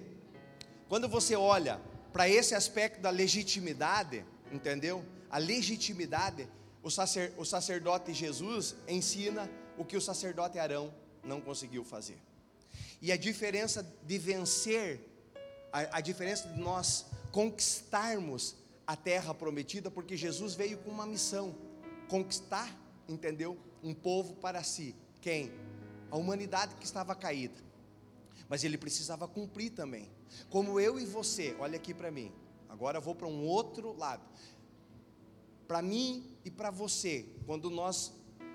quando 0.88 1.08
você 1.10 1.36
olha 1.36 1.82
para 2.14 2.30
esse 2.30 2.56
aspecto 2.56 3.02
da 3.02 3.10
legitimidade, 3.10 4.26
entendeu? 4.52 5.06
A 5.30 5.38
legitimidade, 5.38 6.48
o, 6.82 6.90
sacer, 6.90 7.34
o 7.38 7.44
sacerdote 7.44 8.14
Jesus 8.14 8.76
ensina 8.88 9.50
o 9.78 9.84
que 9.84 9.98
o 9.98 10.02
sacerdote 10.02 10.60
Arão 10.60 10.94
não 11.24 11.42
conseguiu 11.42 11.84
fazer. 11.84 12.22
E 13.02 13.12
a 13.12 13.18
diferença 13.18 13.86
de 14.04 14.18
vencer, 14.18 15.02
a, 15.74 15.98
a 15.98 16.02
diferença 16.02 16.48
de 16.48 16.60
nós 16.60 17.06
conquistarmos 17.32 18.56
a 18.88 18.96
terra 18.96 19.34
prometida, 19.34 19.92
porque 19.92 20.16
Jesus 20.16 20.54
veio 20.54 20.78
com 20.78 20.90
uma 20.90 21.06
missão: 21.06 21.56
conquistar, 22.08 22.74
entendeu? 23.10 23.58
Um 23.84 23.94
povo 23.94 24.36
para 24.36 24.64
si. 24.64 24.96
Quem? 25.20 25.52
A 26.10 26.16
humanidade 26.16 26.76
que 26.76 26.86
estava 26.86 27.14
caída. 27.16 27.71
Mas 28.52 28.66
ele 28.66 28.78
precisava 28.78 29.30
cumprir 29.30 29.70
também. 29.70 30.12
Como 30.50 30.78
eu 30.78 31.00
e 31.00 31.06
você, 31.06 31.56
olha 31.58 31.78
aqui 31.78 31.94
para 31.94 32.12
mim. 32.12 32.34
Agora 32.68 32.98
eu 32.98 33.02
vou 33.02 33.16
para 33.16 33.26
um 33.26 33.46
outro 33.46 33.98
lado. 33.98 34.22
Para 35.70 35.82
mim 35.82 36.36
e 36.44 36.52
para 36.52 36.70
você, 36.70 37.26
quando 37.46 37.70
nós 37.70 38.12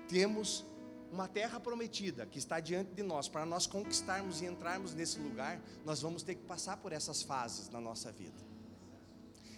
temos 0.07 0.63
uma 1.11 1.27
terra 1.27 1.59
prometida 1.59 2.27
que 2.27 2.37
está 2.37 2.59
diante 2.59 2.91
de 2.93 3.01
nós, 3.01 3.27
para 3.27 3.43
nós 3.43 3.65
conquistarmos 3.65 4.39
e 4.39 4.45
entrarmos 4.45 4.93
nesse 4.93 5.17
lugar, 5.17 5.59
nós 5.83 5.99
vamos 5.99 6.21
ter 6.21 6.35
que 6.35 6.43
passar 6.43 6.77
por 6.77 6.93
essas 6.93 7.23
fases 7.23 7.67
na 7.69 7.81
nossa 7.81 8.11
vida. 8.11 8.37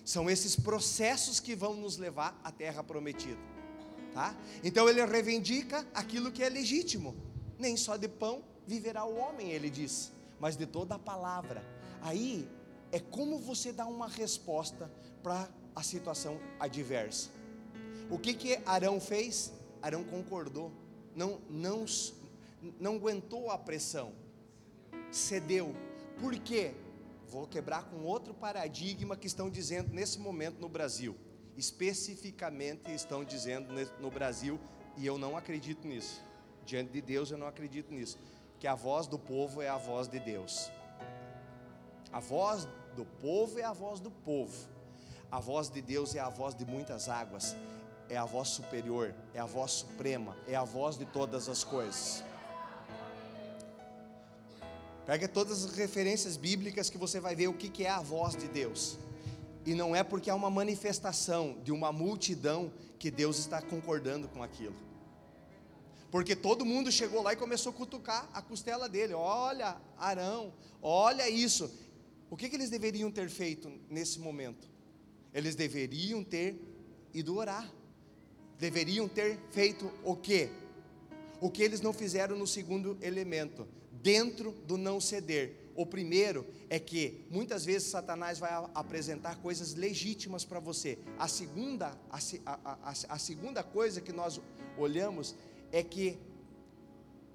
São 0.06 0.30
esses 0.30 0.56
processos 0.56 1.42
que 1.42 1.54
vão 1.54 1.76
nos 1.76 1.98
levar 1.98 2.40
à 2.46 2.50
terra 2.50 2.82
prometida, 2.82 3.42
tá? 4.14 4.34
Então 4.64 4.88
ele 4.88 5.06
reivindica 5.06 5.86
aquilo 5.94 6.32
que 6.32 6.42
é 6.42 6.48
legítimo. 6.48 7.14
Nem 7.58 7.76
só 7.76 7.98
de 7.98 8.08
pão 8.08 8.42
viverá 8.66 9.04
o 9.04 9.18
homem, 9.18 9.52
ele 9.52 9.70
diz, 9.70 10.14
mas 10.40 10.56
de 10.56 10.66
toda 10.66 10.96
a 10.96 11.00
palavra. 11.00 11.64
Aí 12.02 12.48
é 12.92 13.00
como 13.00 13.40
você 13.40 13.72
dá 13.72 13.86
uma 13.86 14.08
resposta 14.08 14.92
para 15.22 15.50
a 15.76 15.84
situação 15.84 16.40
adversa. 16.60 17.30
O 18.10 18.18
que 18.18 18.34
que 18.34 18.60
Arão 18.66 19.00
fez? 19.00 19.54
Arão 19.82 20.04
concordou 20.04 20.72
não, 21.16 21.42
não, 21.50 21.86
não 22.80 22.96
aguentou 22.96 23.52
a 23.52 23.58
pressão, 23.58 24.14
cedeu. 25.12 25.76
Por 26.20 26.34
quê? 26.40 26.74
Vou 27.28 27.46
quebrar 27.46 27.84
com 27.90 28.04
outro 28.04 28.34
paradigma 28.34 29.16
que 29.16 29.28
estão 29.28 29.50
dizendo 29.50 29.94
nesse 29.94 30.20
momento 30.20 30.60
no 30.60 30.70
Brasil. 30.70 31.16
Especificamente 31.58 32.92
estão 32.92 33.24
dizendo 33.24 33.74
no 34.00 34.10
Brasil, 34.10 34.60
e 34.96 35.06
eu 35.06 35.18
não 35.18 35.36
acredito 35.36 35.86
nisso. 35.88 36.22
Diante 36.66 36.92
de 36.92 37.02
Deus 37.02 37.32
eu 37.32 37.38
não 37.38 37.48
acredito 37.48 37.94
nisso. 37.94 38.18
Que 38.60 38.68
a 38.68 38.76
voz 38.76 39.08
do 39.08 39.18
povo 39.18 39.62
é 39.62 39.70
a 39.70 39.78
voz 39.78 40.08
de 40.08 40.20
Deus. 40.20 40.70
A 42.12 42.20
voz 42.20 42.68
do 42.96 43.06
povo 43.06 43.60
é 43.60 43.64
a 43.64 43.74
voz 43.74 44.00
do 44.00 44.12
povo. 44.12 44.68
A 45.32 45.40
voz 45.40 45.70
de 45.70 45.82
Deus 45.82 46.16
é 46.16 46.20
a 46.20 46.30
voz 46.30 46.56
de 46.56 46.66
muitas 46.66 47.08
águas 47.08 47.56
é 48.10 48.18
a 48.18 48.26
voz 48.26 48.50
superior, 48.50 49.14
é 49.34 49.40
a 49.40 49.46
voz 49.46 49.72
suprema, 49.72 50.36
é 50.48 50.56
a 50.56 50.64
voz 50.64 50.98
de 50.98 51.06
todas 51.06 51.48
as 51.48 51.64
coisas. 51.64 52.24
Pega 55.06 55.28
todas 55.28 55.64
as 55.64 55.76
referências 55.76 56.36
bíblicas 56.36 56.90
que 56.90 56.98
você 56.98 57.20
vai 57.20 57.36
ver 57.36 57.48
o 57.48 57.54
que 57.54 57.84
é 57.84 57.90
a 57.90 58.02
voz 58.02 58.36
de 58.36 58.48
Deus. 58.48 58.98
E 59.66 59.74
não 59.74 59.96
é 59.96 60.04
porque 60.04 60.30
há 60.30 60.36
uma 60.36 60.50
manifestação 60.50 61.58
de 61.64 61.72
uma 61.72 61.92
multidão 61.92 62.72
que 62.98 63.12
Deus 63.12 63.38
está 63.38 63.62
concordando 63.62 64.28
com 64.28 64.42
aquilo. 64.42 64.76
Porque 66.12 66.36
todo 66.36 66.66
mundo 66.66 66.92
chegou 66.92 67.22
lá 67.22 67.34
e 67.34 67.36
começou 67.36 67.72
a 67.72 67.76
cutucar 67.76 68.30
a 68.34 68.42
costela 68.42 68.90
dele. 68.90 69.14
Olha, 69.14 69.78
Arão, 69.98 70.54
olha 70.82 71.30
isso. 71.30 71.72
O 72.30 72.38
que, 72.38 72.50
que 72.50 72.56
eles 72.56 72.70
deveriam 72.70 73.12
ter 73.12 73.30
feito 73.30 73.72
nesse 73.90 74.20
momento? 74.20 74.68
Eles 75.34 75.56
deveriam 75.56 76.24
ter 76.24 76.60
ido 77.14 77.36
orar 77.36 77.72
deveriam 78.60 79.08
ter 79.08 79.40
feito 79.52 79.90
o 80.04 80.16
quê? 80.16 80.50
O 81.40 81.50
que 81.50 81.64
eles 81.64 81.80
não 81.80 81.94
fizeram 81.94 82.38
no 82.38 82.46
segundo 82.46 82.98
elemento, 83.02 83.66
dentro 83.92 84.52
do 84.68 84.78
não 84.78 85.00
ceder. 85.00 85.56
O 85.74 85.86
primeiro 85.86 86.46
é 86.70 86.78
que 86.78 87.26
muitas 87.32 87.64
vezes 87.64 87.88
Satanás 87.88 88.38
vai 88.38 88.52
apresentar 88.76 89.38
coisas 89.38 89.74
legítimas 89.76 90.44
para 90.44 90.60
você. 90.60 91.00
A 91.18 91.30
segunda, 91.30 91.98
a, 92.10 92.20
a, 92.46 92.78
a, 92.84 92.94
a 93.08 93.18
segunda 93.18 93.64
coisa 93.64 94.02
que 94.02 94.12
nós 94.12 94.42
olhamos 94.78 95.36
é 95.72 95.84
que 95.84 96.20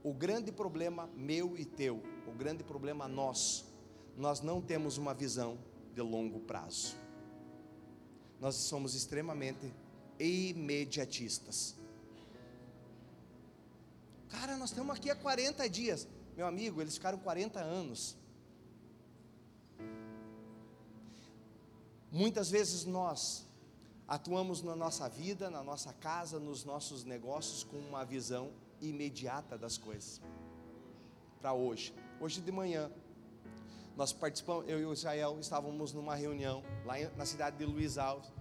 o 0.02 0.12
grande 0.12 0.52
problema 0.52 1.08
meu 1.16 1.56
e 1.56 1.64
teu, 1.64 2.02
o 2.26 2.32
grande 2.32 2.62
problema 2.62 3.08
nosso, 3.08 3.72
nós 4.16 4.40
não 4.40 4.60
temos 4.60 4.98
uma 4.98 5.14
visão 5.14 5.58
de 5.94 6.02
longo 6.02 6.40
prazo. 6.40 6.96
Nós 8.40 8.56
somos 8.56 8.94
extremamente 8.94 9.72
imediatistas. 10.18 11.76
Cara, 14.28 14.56
nós 14.56 14.70
estamos 14.70 14.94
aqui 14.94 15.10
há 15.10 15.16
40 15.16 15.68
dias. 15.68 16.08
Meu 16.36 16.46
amigo, 16.46 16.80
eles 16.80 16.94
ficaram 16.94 17.18
40 17.18 17.60
anos. 17.60 18.16
Muitas 22.10 22.50
vezes 22.50 22.84
nós 22.84 23.46
atuamos 24.06 24.62
na 24.62 24.76
nossa 24.76 25.08
vida, 25.08 25.50
na 25.50 25.62
nossa 25.62 25.92
casa, 25.92 26.38
nos 26.38 26.64
nossos 26.64 27.04
negócios 27.04 27.64
com 27.64 27.78
uma 27.78 28.04
visão 28.04 28.50
imediata 28.80 29.56
das 29.56 29.78
coisas. 29.78 30.20
Para 31.40 31.52
hoje. 31.52 31.94
Hoje 32.20 32.40
de 32.40 32.52
manhã, 32.52 32.90
nós 33.96 34.12
participamos, 34.12 34.68
eu 34.68 34.80
e 34.80 34.84
o 34.84 34.92
Israel 34.92 35.38
estávamos 35.40 35.92
numa 35.92 36.14
reunião 36.14 36.62
lá 36.84 36.94
na 37.16 37.24
cidade 37.24 37.56
de 37.56 37.64
Luiz 37.64 37.98
Alves. 37.98 38.32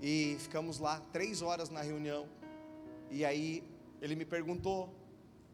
E 0.00 0.36
ficamos 0.40 0.78
lá 0.78 1.00
três 1.12 1.42
horas 1.42 1.70
na 1.70 1.80
reunião. 1.80 2.28
E 3.10 3.24
aí 3.24 3.64
ele 4.00 4.14
me 4.14 4.24
perguntou, 4.24 4.92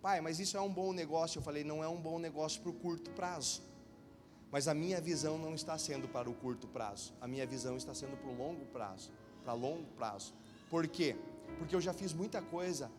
pai, 0.00 0.20
mas 0.20 0.40
isso 0.40 0.56
é 0.56 0.60
um 0.60 0.72
bom 0.72 0.92
negócio? 0.92 1.38
Eu 1.38 1.42
falei, 1.42 1.62
não 1.62 1.82
é 1.82 1.88
um 1.88 2.00
bom 2.00 2.18
negócio 2.18 2.60
para 2.60 2.70
o 2.70 2.74
curto 2.74 3.10
prazo. 3.10 3.62
Mas 4.50 4.68
a 4.68 4.74
minha 4.74 5.00
visão 5.00 5.38
não 5.38 5.54
está 5.54 5.78
sendo 5.78 6.08
para 6.08 6.28
o 6.28 6.34
curto 6.34 6.66
prazo. 6.68 7.14
A 7.20 7.26
minha 7.26 7.46
visão 7.46 7.76
está 7.76 7.94
sendo 7.94 8.16
para 8.16 8.28
o 8.28 8.36
longo 8.36 8.66
prazo. 8.66 9.10
Para 9.44 9.52
longo 9.52 9.84
prazo. 9.96 10.34
Por 10.70 10.86
quê? 10.86 11.16
Porque 11.58 11.74
eu 11.74 11.80
já 11.80 11.92
fiz 11.92 12.12
muita 12.12 12.40
coisa 12.40 12.90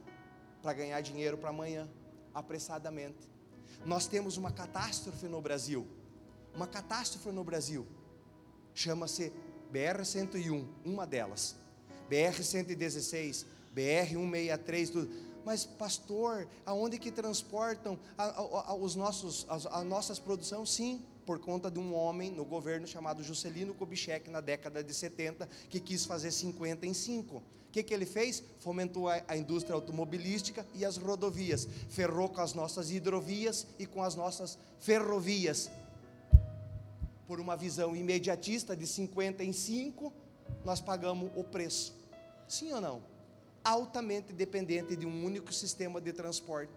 para 0.62 0.74
ganhar 0.74 1.02
dinheiro 1.02 1.38
para 1.38 1.50
amanhã, 1.50 1.90
apressadamente. 2.34 3.30
Nós 3.86 4.08
temos 4.08 4.38
uma 4.38 4.52
catástrofe 4.52 5.28
no 5.28 5.42
Brasil. 5.42 5.86
Uma 6.56 6.68
catástrofe 6.68 7.30
no 7.32 7.44
Brasil. 7.44 7.86
Chama-se 8.74 9.32
BR-101, 9.72 10.68
uma 10.86 11.06
delas. 11.06 11.56
BR-116, 12.10 13.46
BR-163, 13.76 14.92
tudo. 14.92 15.10
Mas, 15.44 15.66
pastor, 15.66 16.48
aonde 16.66 16.98
que 16.98 17.12
transportam 17.12 18.00
a, 18.18 18.24
a, 18.24 18.72
a, 18.72 18.76
os 18.76 18.96
nossos, 18.96 19.46
a, 19.50 19.80
a 19.80 19.84
nossas 19.84 20.20
produções? 20.20 20.70
Sim, 20.70 21.04
por 21.26 21.40
conta 21.40 21.70
de 21.70 21.80
um 21.80 21.94
homem 21.94 22.32
no 22.32 22.46
governo 22.46 22.86
chamado 22.86 23.24
Juscelino 23.24 23.74
Kubitschek, 23.74 24.30
na 24.30 24.42
década 24.42 24.84
de 24.84 24.94
70, 24.94 25.48
que 25.70 25.80
quis 25.80 26.06
fazer 26.06 26.32
50 26.32 26.86
em 26.86 26.94
5. 26.94 27.38
O 27.38 27.44
que, 27.72 27.82
que 27.82 27.94
ele 27.94 28.06
fez? 28.06 28.44
Fomentou 28.60 29.10
a, 29.10 29.24
a, 29.28 29.36
indústria 29.36 29.74
automobilística 29.74 30.66
e 30.74 30.86
as 30.86 30.98
rodovias, 30.98 31.68
ferrou 31.90 32.30
com 32.30 32.42
as 32.42 32.54
nossas 32.54 32.92
hidrovias 32.92 33.66
e 33.80 33.86
com 33.86 34.04
as 34.04 34.16
nossas 34.16 34.60
ferrovias 34.80 35.72
por 37.28 37.40
uma 37.40 37.56
visão 37.56 37.96
imediatista 37.96 38.76
de 38.76 38.86
50 38.86 39.44
em 39.44 39.54
5, 39.54 40.14
nós 40.64 40.80
pagamos 40.82 41.32
o 41.36 41.44
preço. 41.44 41.96
Sim 42.48 42.74
ou 42.74 42.82
não? 42.82 43.04
Altamente 43.64 44.34
dependente 44.34 44.96
de 44.96 45.06
um 45.06 45.26
único 45.26 45.52
sistema 45.54 46.00
de 46.00 46.14
transporte. 46.14 46.74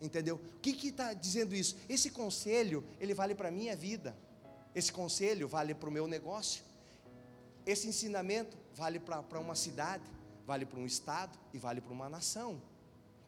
Entendeu? 0.00 0.36
O 0.36 0.60
que 0.60 0.88
está 0.88 1.12
dizendo 1.12 1.54
isso? 1.54 1.76
Esse 1.88 2.10
conselho, 2.10 2.84
ele 3.00 3.14
vale 3.14 3.34
para 3.34 3.48
a 3.48 3.52
minha 3.52 3.74
vida. 3.74 4.16
Esse 4.74 4.92
conselho 4.92 5.48
vale 5.48 5.74
para 5.74 5.88
o 5.88 5.92
meu 5.92 6.06
negócio. 6.06 6.62
Esse 7.64 7.88
ensinamento 7.88 8.56
vale 8.74 8.98
para 8.98 9.38
uma 9.38 9.54
cidade, 9.54 10.04
vale 10.46 10.66
para 10.66 10.78
um 10.78 10.86
estado 10.86 11.38
e 11.52 11.58
vale 11.58 11.80
para 11.80 11.92
uma 11.92 12.08
nação. 12.08 12.60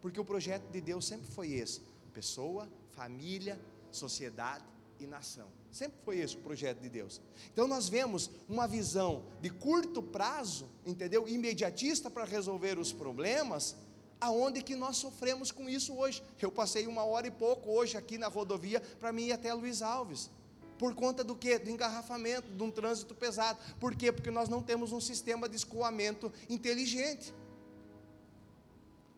Porque 0.03 0.21
o 0.21 0.25
projeto 0.25 0.71
de 0.71 0.81
Deus 0.81 1.07
sempre 1.07 1.27
foi 1.31 1.53
esse: 1.53 1.81
pessoa, 2.13 2.69
família, 2.93 3.59
sociedade 3.91 4.65
e 4.99 5.07
nação. 5.07 5.49
Sempre 5.71 5.99
foi 6.05 6.19
esse 6.19 6.37
o 6.37 6.41
projeto 6.41 6.81
de 6.81 6.89
Deus. 6.89 7.21
Então 7.53 7.69
nós 7.69 7.89
vemos 7.89 8.31
uma 8.49 8.67
visão 8.67 9.25
de 9.41 9.51
curto 9.51 10.03
prazo, 10.03 10.69
entendeu? 10.85 11.29
Imediatista 11.29 12.11
para 12.11 12.25
resolver 12.25 12.79
os 12.79 12.93
problemas, 12.93 13.77
aonde 14.21 14.63
que 14.63 14.75
nós 14.75 14.97
sofremos 14.97 15.51
com 15.51 15.69
isso 15.69 15.95
hoje. 15.95 16.23
Eu 16.41 16.51
passei 16.51 16.87
uma 16.87 17.05
hora 17.05 17.27
e 17.27 17.31
pouco 17.31 17.71
hoje 17.71 17.97
aqui 17.97 18.19
na 18.19 18.29
rodovia 18.29 18.81
para 18.99 19.13
mim 19.13 19.27
ir 19.27 19.33
até 19.33 19.53
Luiz 19.53 19.83
Alves. 19.83 20.31
Por 20.79 20.95
conta 20.95 21.25
do 21.25 21.35
que? 21.35 21.59
Do 21.59 21.71
engarrafamento, 21.71 22.51
de 22.51 22.63
um 22.63 22.71
trânsito 22.71 23.15
pesado. 23.15 23.59
Por 23.81 23.95
quê? 23.95 24.13
Porque 24.13 24.31
nós 24.31 24.49
não 24.49 24.63
temos 24.63 24.93
um 24.93 25.01
sistema 25.01 25.49
de 25.49 25.57
escoamento 25.57 26.33
inteligente. 26.49 27.33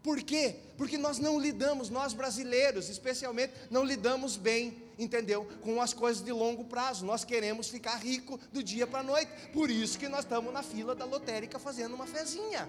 Por 0.03 0.23
quê? 0.23 0.57
Porque 0.77 0.97
nós 0.97 1.19
não 1.19 1.39
lidamos, 1.39 1.91
nós 1.91 2.13
brasileiros, 2.13 2.89
especialmente, 2.89 3.53
não 3.69 3.85
lidamos 3.85 4.37
bem, 4.37 4.81
entendeu? 4.97 5.47
Com 5.61 5.83
as 5.83 5.93
coisas 5.93 6.23
de 6.23 6.31
longo 6.31 6.65
prazo. 6.65 7.05
Nós 7.05 7.25
queremos 7.25 7.69
ficar 7.69 7.97
rico 7.97 8.39
do 8.53 8.63
dia 8.63 8.87
para 8.87 9.01
a 9.01 9.03
noite. 9.03 9.31
Por 9.53 9.69
isso 9.71 9.99
que 9.99 10.09
nós 10.09 10.21
estamos 10.21 10.53
na 10.53 10.63
fila 10.63 10.95
da 10.95 11.05
lotérica 11.05 11.59
fazendo 11.59 11.95
uma 11.95 12.07
fezinha. 12.07 12.69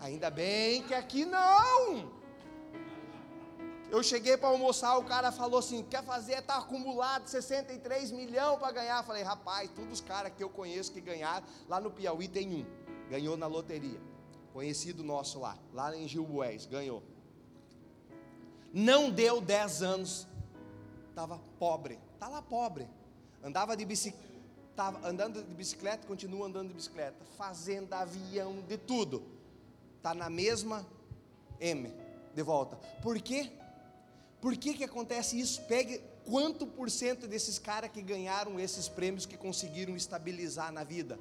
Ainda 0.00 0.30
bem 0.30 0.82
que 0.82 0.94
aqui 0.94 1.24
não. 1.24 2.12
Eu 3.90 4.02
cheguei 4.02 4.36
para 4.36 4.48
almoçar, 4.48 4.98
o 4.98 5.04
cara 5.04 5.30
falou 5.30 5.60
assim: 5.60 5.82
quer 5.84 6.02
fazer, 6.02 6.38
está 6.38 6.58
acumulado 6.58 7.28
63 7.28 8.10
milhões 8.10 8.58
para 8.58 8.72
ganhar. 8.72 8.98
Eu 8.98 9.04
falei, 9.04 9.22
rapaz, 9.22 9.70
todos 9.70 9.92
os 9.92 10.00
caras 10.00 10.32
que 10.36 10.42
eu 10.42 10.50
conheço 10.50 10.92
que 10.92 11.00
ganharam, 11.00 11.46
lá 11.68 11.80
no 11.80 11.90
Piauí 11.90 12.26
tem 12.26 12.54
um, 12.54 12.66
ganhou 13.08 13.36
na 13.36 13.46
loteria. 13.46 14.00
Conhecido 14.52 15.02
nosso 15.02 15.40
lá, 15.40 15.56
lá 15.72 15.96
em 15.96 16.08
Gilboés, 16.08 16.66
ganhou. 16.66 17.02
Não 18.72 19.10
deu 19.10 19.40
10 19.40 19.82
anos, 19.82 20.26
estava 21.10 21.40
pobre, 21.58 21.98
está 22.14 22.26
lá 22.26 22.42
pobre. 22.42 22.88
Andava 23.44 23.76
de 23.76 23.84
bicicleta, 23.84 24.32
andando 25.04 25.42
de 25.42 25.54
bicicleta, 25.54 26.06
continua 26.06 26.46
andando 26.46 26.68
de 26.68 26.74
bicicleta, 26.74 27.24
fazenda, 27.36 27.98
avião, 27.98 28.60
de 28.62 28.76
tudo. 28.76 29.33
Está 30.04 30.12
na 30.12 30.28
mesma 30.28 30.86
M, 31.58 31.90
de 32.34 32.42
volta. 32.42 32.76
Por 33.00 33.18
quê? 33.22 33.50
Por 34.38 34.54
que, 34.54 34.74
que 34.74 34.84
acontece 34.84 35.40
isso? 35.40 35.62
Pegue 35.62 35.98
quanto 36.26 36.66
por 36.66 36.90
cento 36.90 37.26
desses 37.26 37.58
caras 37.58 37.90
que 37.90 38.02
ganharam 38.02 38.60
esses 38.60 38.86
prêmios 38.86 39.24
que 39.24 39.38
conseguiram 39.38 39.96
estabilizar 39.96 40.70
na 40.70 40.84
vida. 40.84 41.18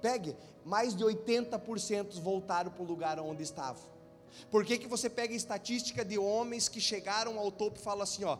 Pegue, 0.00 0.34
mais 0.64 0.96
de 0.96 1.04
80% 1.04 2.18
voltaram 2.22 2.70
para 2.70 2.82
o 2.82 2.86
lugar 2.86 3.20
onde 3.20 3.42
estavam. 3.42 3.84
Por 4.50 4.64
que, 4.64 4.78
que 4.78 4.86
você 4.86 5.10
pega 5.10 5.34
estatística 5.34 6.02
de 6.02 6.16
homens 6.16 6.70
que 6.70 6.80
chegaram 6.80 7.38
ao 7.38 7.52
topo 7.52 7.78
e 7.78 7.82
fala 7.82 8.04
assim, 8.04 8.24
ó, 8.24 8.38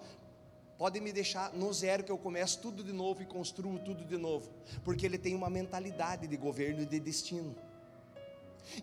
pode 0.78 0.98
me 1.02 1.12
deixar 1.12 1.52
no 1.52 1.70
zero 1.74 2.02
que 2.02 2.10
eu 2.10 2.16
começo 2.16 2.60
tudo 2.60 2.82
de 2.82 2.94
novo 2.94 3.20
e 3.20 3.26
construo 3.26 3.78
tudo 3.78 4.06
de 4.06 4.16
novo, 4.16 4.50
porque 4.82 5.04
ele 5.04 5.18
tem 5.18 5.34
uma 5.34 5.50
mentalidade 5.50 6.26
de 6.26 6.36
governo 6.38 6.80
e 6.80 6.86
de 6.86 6.98
destino. 6.98 7.54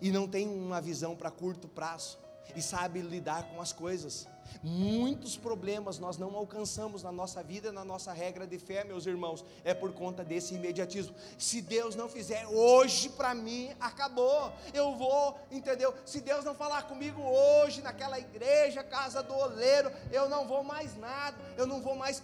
E 0.00 0.10
não 0.10 0.28
tem 0.28 0.48
uma 0.48 0.80
visão 0.80 1.16
para 1.16 1.30
curto 1.30 1.68
prazo 1.68 2.18
e 2.56 2.62
sabe 2.62 3.00
lidar 3.00 3.44
com 3.44 3.60
as 3.60 3.72
coisas. 3.72 4.26
Muitos 4.62 5.36
problemas 5.36 5.98
nós 5.98 6.18
não 6.18 6.34
alcançamos 6.34 7.02
na 7.02 7.12
nossa 7.12 7.42
vida, 7.42 7.70
na 7.70 7.84
nossa 7.84 8.12
regra 8.12 8.46
de 8.46 8.58
fé, 8.58 8.82
meus 8.84 9.06
irmãos, 9.06 9.44
é 9.64 9.72
por 9.72 9.92
conta 9.92 10.24
desse 10.24 10.54
imediatismo. 10.54 11.14
Se 11.38 11.62
Deus 11.62 11.94
não 11.94 12.08
fizer 12.08 12.46
hoje 12.48 13.08
para 13.10 13.34
mim, 13.34 13.70
acabou. 13.78 14.52
Eu 14.74 14.96
vou, 14.96 15.38
entendeu? 15.50 15.94
Se 16.04 16.20
Deus 16.20 16.44
não 16.44 16.54
falar 16.54 16.82
comigo 16.82 17.22
hoje 17.22 17.80
naquela 17.80 18.18
igreja, 18.18 18.82
casa 18.82 19.22
do 19.22 19.34
oleiro, 19.34 19.90
eu 20.10 20.28
não 20.28 20.46
vou 20.46 20.64
mais 20.64 20.96
nada, 20.96 21.36
eu 21.56 21.66
não 21.66 21.80
vou 21.80 21.94
mais. 21.94 22.22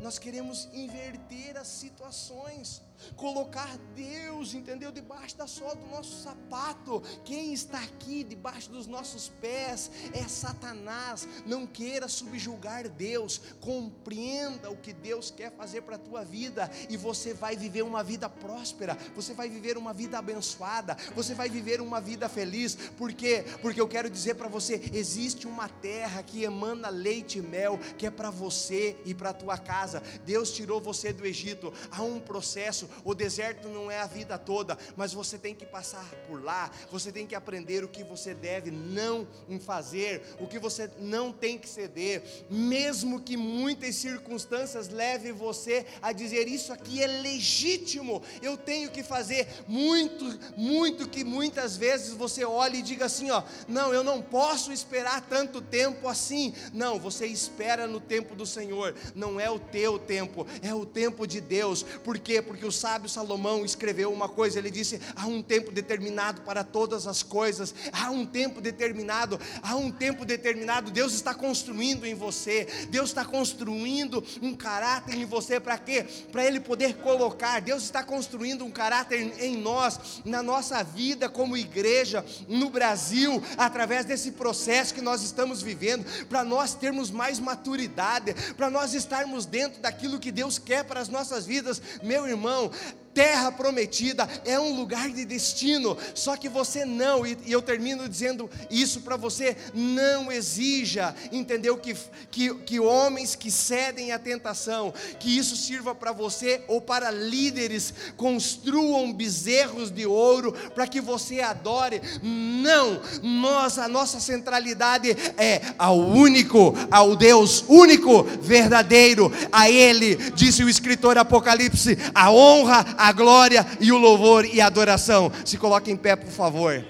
Nós 0.00 0.18
queremos 0.18 0.68
inverter 0.72 1.56
as 1.56 1.68
situações 1.68 2.82
colocar 3.16 3.76
Deus, 3.94 4.54
entendeu, 4.54 4.90
debaixo 4.90 5.36
da 5.36 5.46
sola 5.46 5.74
do 5.74 5.86
nosso 5.86 6.22
sapato. 6.22 7.02
Quem 7.24 7.52
está 7.52 7.78
aqui 7.78 8.24
debaixo 8.24 8.70
dos 8.70 8.86
nossos 8.86 9.28
pés 9.40 9.90
é 10.12 10.22
Satanás. 10.28 11.26
Não 11.46 11.66
queira 11.66 12.08
subjugar 12.08 12.88
Deus. 12.88 13.40
Compreenda 13.60 14.70
o 14.70 14.76
que 14.76 14.92
Deus 14.92 15.30
quer 15.30 15.52
fazer 15.52 15.82
para 15.82 15.96
a 15.96 15.98
tua 15.98 16.24
vida 16.24 16.70
e 16.88 16.96
você 16.96 17.34
vai 17.34 17.56
viver 17.56 17.82
uma 17.82 18.02
vida 18.02 18.28
próspera. 18.28 18.96
Você 19.14 19.34
vai 19.34 19.48
viver 19.48 19.76
uma 19.76 19.92
vida 19.92 20.18
abençoada. 20.18 20.96
Você 21.14 21.34
vai 21.34 21.48
viver 21.48 21.80
uma 21.80 22.00
vida 22.00 22.28
feliz. 22.28 22.74
Por 22.74 23.12
quê? 23.12 23.44
Porque 23.60 23.80
eu 23.80 23.88
quero 23.88 24.10
dizer 24.10 24.34
para 24.34 24.48
você, 24.48 24.90
existe 24.92 25.46
uma 25.46 25.68
terra 25.68 26.22
que 26.22 26.44
emana 26.44 26.88
leite 26.88 27.38
e 27.38 27.42
mel, 27.42 27.78
que 27.98 28.06
é 28.06 28.10
para 28.10 28.30
você 28.30 28.96
e 29.04 29.14
para 29.14 29.30
a 29.30 29.34
tua 29.34 29.58
casa. 29.58 30.02
Deus 30.24 30.52
tirou 30.52 30.80
você 30.80 31.12
do 31.12 31.26
Egito. 31.26 31.72
Há 31.90 32.02
um 32.02 32.20
processo 32.20 32.88
o 33.04 33.14
deserto 33.14 33.68
não 33.68 33.90
é 33.90 34.00
a 34.00 34.06
vida 34.06 34.38
toda, 34.38 34.76
mas 34.96 35.12
você 35.12 35.38
tem 35.38 35.54
que 35.54 35.66
passar 35.66 36.04
por 36.26 36.42
lá, 36.42 36.70
você 36.90 37.12
tem 37.12 37.26
que 37.26 37.34
aprender 37.34 37.84
o 37.84 37.88
que 37.88 38.04
você 38.04 38.34
deve 38.34 38.70
não 38.70 39.26
fazer, 39.60 40.22
o 40.40 40.46
que 40.46 40.58
você 40.58 40.90
não 40.98 41.32
tem 41.32 41.58
que 41.58 41.68
ceder, 41.68 42.22
mesmo 42.50 43.20
que 43.20 43.36
muitas 43.36 43.96
circunstâncias 43.96 44.88
levem 44.88 45.32
você 45.32 45.86
a 46.00 46.12
dizer 46.12 46.48
isso 46.48 46.72
aqui 46.72 47.02
é 47.02 47.06
legítimo, 47.06 48.22
eu 48.40 48.56
tenho 48.56 48.90
que 48.90 49.02
fazer 49.02 49.46
muito, 49.66 50.24
muito 50.56 51.08
que 51.08 51.24
muitas 51.24 51.76
vezes 51.76 52.14
você 52.14 52.44
olhe 52.44 52.78
e 52.78 52.82
diga 52.82 53.06
assim, 53.06 53.30
ó, 53.30 53.42
não, 53.68 53.92
eu 53.92 54.02
não 54.02 54.20
posso 54.20 54.72
esperar 54.72 55.20
tanto 55.22 55.60
tempo 55.60 56.08
assim. 56.08 56.54
Não, 56.72 56.98
você 56.98 57.26
espera 57.26 57.86
no 57.86 58.00
tempo 58.00 58.34
do 58.34 58.46
Senhor, 58.46 58.94
não 59.14 59.38
é 59.38 59.50
o 59.50 59.58
teu 59.58 59.98
tempo, 59.98 60.46
é 60.62 60.74
o 60.74 60.86
tempo 60.86 61.26
de 61.26 61.40
Deus. 61.40 61.82
Por 61.82 62.18
quê? 62.18 62.40
Porque 62.40 62.64
o 62.64 62.71
sábio 62.72 63.08
Salomão 63.08 63.64
escreveu 63.64 64.12
uma 64.12 64.28
coisa, 64.28 64.58
ele 64.58 64.70
disse: 64.70 65.00
há 65.14 65.26
um 65.26 65.42
tempo 65.42 65.70
determinado 65.70 66.42
para 66.42 66.64
todas 66.64 67.06
as 67.06 67.22
coisas, 67.22 67.74
há 67.92 68.10
um 68.10 68.24
tempo 68.24 68.60
determinado, 68.60 69.38
há 69.62 69.76
um 69.76 69.90
tempo 69.90 70.24
determinado. 70.24 70.90
Deus 70.90 71.12
está 71.12 71.34
construindo 71.34 72.06
em 72.06 72.14
você, 72.14 72.66
Deus 72.88 73.10
está 73.10 73.24
construindo 73.24 74.24
um 74.40 74.54
caráter 74.54 75.16
em 75.16 75.24
você, 75.24 75.60
para 75.60 75.78
quê? 75.78 76.04
Para 76.30 76.44
Ele 76.44 76.60
poder 76.60 76.96
colocar, 76.96 77.60
Deus 77.60 77.82
está 77.82 78.02
construindo 78.02 78.64
um 78.64 78.70
caráter 78.70 79.34
em 79.40 79.56
nós, 79.56 80.22
na 80.24 80.42
nossa 80.42 80.82
vida 80.82 81.28
como 81.28 81.56
igreja, 81.56 82.24
no 82.48 82.70
Brasil, 82.70 83.42
através 83.56 84.04
desse 84.04 84.32
processo 84.32 84.94
que 84.94 85.00
nós 85.00 85.22
estamos 85.22 85.62
vivendo, 85.62 86.04
para 86.26 86.44
nós 86.44 86.74
termos 86.74 87.10
mais 87.10 87.38
maturidade, 87.38 88.34
para 88.56 88.70
nós 88.70 88.94
estarmos 88.94 89.46
dentro 89.46 89.80
daquilo 89.80 90.18
que 90.18 90.30
Deus 90.30 90.58
quer 90.58 90.84
para 90.84 91.00
as 91.00 91.08
nossas 91.08 91.46
vidas, 91.46 91.80
meu 92.02 92.26
irmão, 92.26 92.61
não 92.62 93.01
terra 93.14 93.52
prometida 93.52 94.28
é 94.44 94.58
um 94.58 94.74
lugar 94.74 95.10
de 95.10 95.24
destino, 95.24 95.96
só 96.14 96.36
que 96.36 96.48
você 96.48 96.84
não, 96.84 97.26
e, 97.26 97.36
e 97.44 97.52
eu 97.52 97.62
termino 97.62 98.08
dizendo 98.08 98.48
isso 98.70 99.00
para 99.00 99.16
você: 99.16 99.56
não 99.74 100.30
exija, 100.30 101.14
entendeu? 101.30 101.76
Que, 101.76 101.96
que, 102.30 102.54
que 102.54 102.80
homens 102.80 103.34
que 103.34 103.50
cedem 103.50 104.12
à 104.12 104.18
tentação, 104.18 104.92
que 105.18 105.36
isso 105.36 105.56
sirva 105.56 105.94
para 105.94 106.12
você 106.12 106.62
ou 106.68 106.80
para 106.80 107.10
líderes, 107.10 107.92
construam 108.16 109.12
bezerros 109.12 109.90
de 109.90 110.06
ouro 110.06 110.52
para 110.74 110.86
que 110.86 111.00
você 111.00 111.40
adore. 111.40 112.00
Não, 112.22 113.00
nós, 113.22 113.78
a 113.78 113.88
nossa 113.88 114.20
centralidade 114.20 115.10
é 115.36 115.60
ao 115.78 115.98
único, 115.98 116.74
ao 116.90 117.16
Deus 117.16 117.64
único, 117.68 118.22
verdadeiro, 118.22 119.32
a 119.50 119.70
Ele, 119.70 120.16
disse 120.32 120.64
o 120.64 120.68
escritor 120.68 121.18
Apocalipse, 121.18 121.98
a 122.14 122.30
honra, 122.30 122.84
a 123.02 123.10
glória 123.10 123.66
e 123.80 123.90
o 123.90 123.98
louvor 123.98 124.44
e 124.44 124.60
a 124.60 124.66
adoração. 124.66 125.32
Se 125.44 125.58
coloque 125.58 125.90
em 125.90 125.96
pé, 125.96 126.14
por 126.14 126.30
favor. 126.30 126.86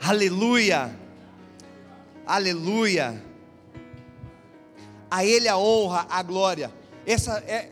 Aleluia. 0.00 0.98
Aleluia. 2.26 3.22
A 5.10 5.22
Ele 5.22 5.46
a 5.46 5.58
honra, 5.58 6.06
a 6.08 6.22
glória. 6.22 6.72
Essa 7.04 7.44
é, 7.46 7.68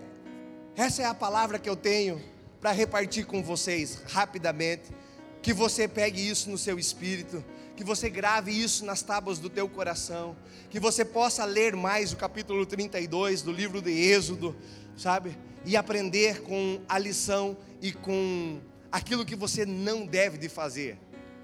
essa 0.76 1.00
é 1.00 1.06
a 1.06 1.14
palavra 1.14 1.58
que 1.58 1.70
eu 1.70 1.74
tenho 1.74 2.20
para 2.60 2.70
repartir 2.72 3.24
com 3.24 3.42
vocês 3.42 4.02
rapidamente. 4.10 4.94
Que 5.40 5.54
você 5.54 5.88
pegue 5.88 6.28
isso 6.28 6.50
no 6.50 6.58
seu 6.58 6.78
espírito, 6.78 7.42
que 7.74 7.82
você 7.82 8.10
grave 8.10 8.52
isso 8.52 8.84
nas 8.84 9.00
tábuas 9.00 9.38
do 9.38 9.48
teu 9.48 9.66
coração, 9.70 10.36
que 10.68 10.78
você 10.78 11.02
possa 11.02 11.46
ler 11.46 11.74
mais 11.74 12.12
o 12.12 12.16
capítulo 12.16 12.66
32 12.66 13.40
do 13.40 13.52
livro 13.52 13.80
de 13.80 13.90
Êxodo, 13.90 14.54
sabe? 14.98 15.47
E 15.64 15.76
aprender 15.76 16.42
com 16.42 16.80
a 16.88 16.98
lição 16.98 17.56
e 17.80 17.92
com 17.92 18.60
aquilo 18.90 19.24
que 19.24 19.36
você 19.36 19.64
não 19.66 20.06
deve 20.06 20.38
de 20.38 20.48
fazer. 20.48 20.98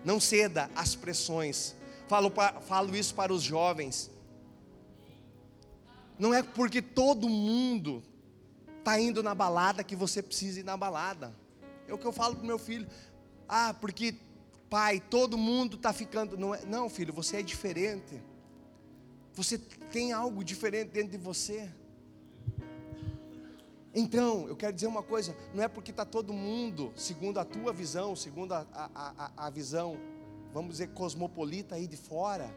Não 0.05 0.21
ceda 0.21 0.71
às 0.75 0.95
pressões. 0.95 1.75
Falo, 2.09 2.33
falo 2.63 2.97
isso 2.97 3.15
para 3.15 3.33
os 3.33 3.43
jovens. 3.43 4.11
Não 6.19 6.33
é 6.33 6.43
porque 6.43 6.81
todo 6.83 7.29
mundo 7.29 8.03
está 8.79 9.01
indo 9.01 9.23
na 9.23 9.35
balada 9.35 9.83
que 9.83 9.97
você 9.97 10.23
precisa 10.23 10.61
ir 10.61 10.65
na 10.65 10.77
balada. 10.77 11.35
É 11.89 11.95
o 11.95 11.99
que 11.99 12.07
eu 12.07 12.13
falo 12.13 12.37
para 12.37 12.47
meu 12.47 12.59
filho. 12.59 12.87
Ah, 13.49 13.75
porque 13.75 14.15
pai, 14.69 15.01
todo 15.01 15.37
mundo 15.37 15.77
está 15.77 15.93
ficando. 15.93 16.37
Não, 16.37 16.55
é, 16.55 16.65
não, 16.67 16.89
filho, 16.89 17.13
você 17.13 17.39
é 17.39 17.43
diferente. 17.43 18.23
Você 19.35 19.59
tem 19.59 20.13
algo 20.13 20.45
diferente 20.45 20.91
dentro 20.91 21.11
de 21.11 21.19
você. 21.19 21.71
Então, 23.95 24.49
eu 24.49 24.57
quero 24.57 24.73
dizer 24.73 24.89
uma 24.89 25.03
coisa: 25.03 25.37
não 25.55 25.63
é 25.63 25.69
porque 25.69 25.93
está 25.93 26.05
todo 26.05 26.33
mundo, 26.33 26.93
segundo 26.97 27.39
a 27.39 27.45
tua 27.45 27.73
visão, 27.73 28.17
segundo 28.17 28.53
a, 28.53 28.67
a, 28.73 28.91
a, 28.95 29.47
a, 29.47 29.51
visão, 29.51 29.97
vamos 30.53 30.73
dizer, 30.73 30.89
cosmopolita 30.89 31.77
aí 31.77 31.87
de 31.87 31.97
fora, 31.97 32.53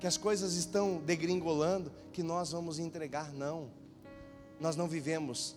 que 0.00 0.06
as 0.06 0.16
coisas 0.16 0.54
estão 0.54 0.98
degringolando, 0.98 1.92
que 2.12 2.22
nós 2.22 2.50
vamos 2.50 2.78
entregar, 2.80 3.32
não. 3.32 3.70
nós 4.58 4.74
não 4.74 4.88
vivemos 4.88 5.56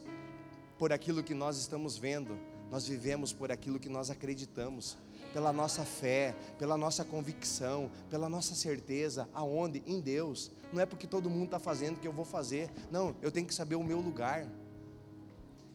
por 0.77 0.93
aquilo 0.93 1.23
que 1.23 1.33
nós 1.33 1.57
estamos 1.57 1.97
vendo, 1.97 2.37
nós 2.69 2.87
vivemos 2.87 3.33
por 3.33 3.51
aquilo 3.51 3.79
que 3.79 3.89
nós 3.89 4.11
acreditamos, 4.11 4.97
pela 5.33 5.51
nossa 5.51 5.83
fé, 5.83 6.35
pela 6.59 6.77
nossa 6.77 7.03
convicção, 7.03 7.89
pela 8.09 8.29
nossa 8.29 8.53
certeza, 8.53 9.27
aonde? 9.33 9.81
Em 9.85 9.99
Deus. 9.99 10.51
Não 10.71 10.81
é 10.81 10.85
porque 10.85 11.07
todo 11.07 11.29
mundo 11.29 11.45
está 11.45 11.59
fazendo 11.59 11.99
que 11.99 12.07
eu 12.07 12.13
vou 12.13 12.25
fazer. 12.25 12.69
Não, 12.91 13.15
eu 13.21 13.31
tenho 13.31 13.47
que 13.47 13.53
saber 13.53 13.75
o 13.75 13.83
meu 13.83 13.99
lugar. 13.99 14.47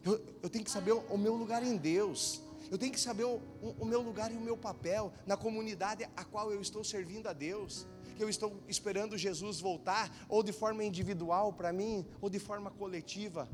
Eu, 0.07 0.25
eu 0.41 0.49
tenho 0.49 0.63
que 0.63 0.71
saber 0.71 0.93
o, 0.93 1.17
meu 1.17 1.35
lugar 1.35 1.61
em 1.61 1.75
Deus. 1.75 2.41
Eu 2.71 2.77
tenho 2.77 2.93
que 2.93 2.99
saber 2.99 3.25
o, 3.25 3.41
o, 3.77 3.85
meu 3.85 4.01
lugar 4.01 4.31
e 4.31 4.37
o 4.37 4.39
meu 4.39 4.55
papel 4.55 5.11
na 5.25 5.35
comunidade 5.35 6.07
a 6.15 6.23
qual 6.23 6.49
eu 6.49 6.61
estou 6.61 6.81
servindo 6.81 7.27
a 7.27 7.33
Deus. 7.33 7.85
Que 8.15 8.23
eu 8.23 8.29
estou 8.29 8.63
esperando 8.69 9.17
Jesus 9.17 9.59
voltar, 9.59 10.09
ou 10.29 10.41
de 10.41 10.53
forma 10.53 10.81
individual 10.81 11.51
para 11.51 11.73
mim, 11.73 12.05
ou 12.21 12.29
de 12.29 12.39
forma 12.39 12.71
coletiva. 12.71 13.49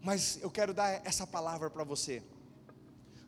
Mas 0.00 0.38
eu 0.40 0.50
quero 0.50 0.72
dar 0.72 1.04
essa 1.04 1.26
palavra 1.26 1.68
para 1.68 1.82
você. 1.82 2.22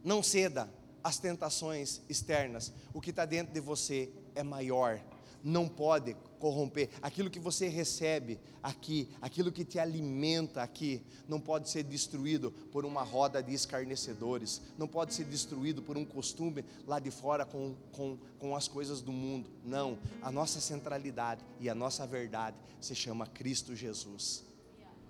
Não 0.05 0.23
ceda 0.23 0.73
às 1.03 1.19
tentações 1.19 2.01
externas. 2.09 2.73
O 2.95 3.01
que 3.01 3.11
está 3.11 3.25
dentro 3.25 3.53
de 3.53 3.61
você 3.61 4.09
é 4.37 4.45
maior. 4.45 5.01
Não 5.49 5.69
pode 5.69 6.17
corromper. 6.41 6.91
Aquilo 7.01 7.31
que 7.31 7.39
você 7.39 7.69
recebe 7.69 8.37
aqui, 8.61 9.09
aquilo 9.23 9.53
que 9.53 9.65
te 9.65 9.79
alimenta 9.79 10.61
aqui, 10.61 11.01
não 11.29 11.39
pode 11.39 11.71
ser 11.71 11.85
destruído 11.85 12.51
por 12.73 12.85
uma 12.85 13.05
roda 13.05 13.41
de 13.41 13.55
escarnecedores, 13.55 14.61
não 14.77 14.89
pode 14.89 15.15
ser 15.15 15.23
destruído 15.25 15.83
por 15.83 15.97
um 15.97 16.05
costume 16.05 16.65
lá 16.85 16.99
de 16.99 17.13
fora 17.13 17.47
com, 17.47 17.77
com, 17.93 18.19
com 18.41 18.57
as 18.57 18.67
coisas 18.67 19.01
do 19.01 19.13
mundo. 19.13 19.49
Não, 19.65 19.97
a 20.21 20.33
nossa 20.33 20.61
centralidade 20.61 21.45
e 21.61 21.69
a 21.69 21.77
nossa 21.77 22.05
verdade 22.09 22.57
se 22.81 22.97
chama 22.97 23.25
Cristo 23.25 23.73
Jesus. 23.77 24.45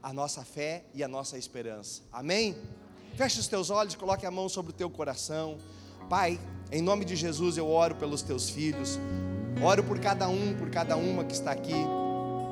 A 0.03 0.13
nossa 0.13 0.45
fé 0.45 0.85
e 0.93 1.03
a 1.03 1.09
nossa 1.09 1.39
esperança. 1.39 2.03
Amém? 2.13 2.55
Feche 3.15 3.41
os 3.41 3.49
teus 3.49 3.71
olhos, 3.71 3.95
coloque 3.95 4.27
a 4.27 4.31
mão 4.31 4.51
sobre 4.51 4.71
o 4.73 4.75
teu 4.75 4.91
coração. 4.91 5.57
Pai, 6.11 6.39
em 6.71 6.83
nome 6.83 7.07
de 7.07 7.17
Jesus 7.17 7.57
eu 7.57 7.67
oro 7.71 7.95
pelos 7.97 8.21
teus 8.21 8.51
filhos. 8.51 8.99
Oro 9.63 9.83
por 9.83 9.99
cada 9.99 10.29
um, 10.29 10.55
por 10.55 10.71
cada 10.71 10.97
uma 10.97 11.25
que 11.25 11.33
está 11.33 11.51
aqui, 11.51 11.75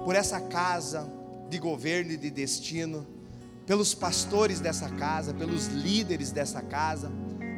por 0.05 0.15
essa 0.15 0.41
casa 0.41 1.07
de 1.51 1.59
governo 1.59 2.13
e 2.13 2.17
de 2.17 2.31
destino, 2.31 3.07
pelos 3.67 3.95
pastores 3.95 4.59
dessa 4.59 4.89
casa, 4.89 5.35
pelos 5.35 5.67
líderes 5.67 6.31
dessa 6.31 6.63
casa, 6.63 7.11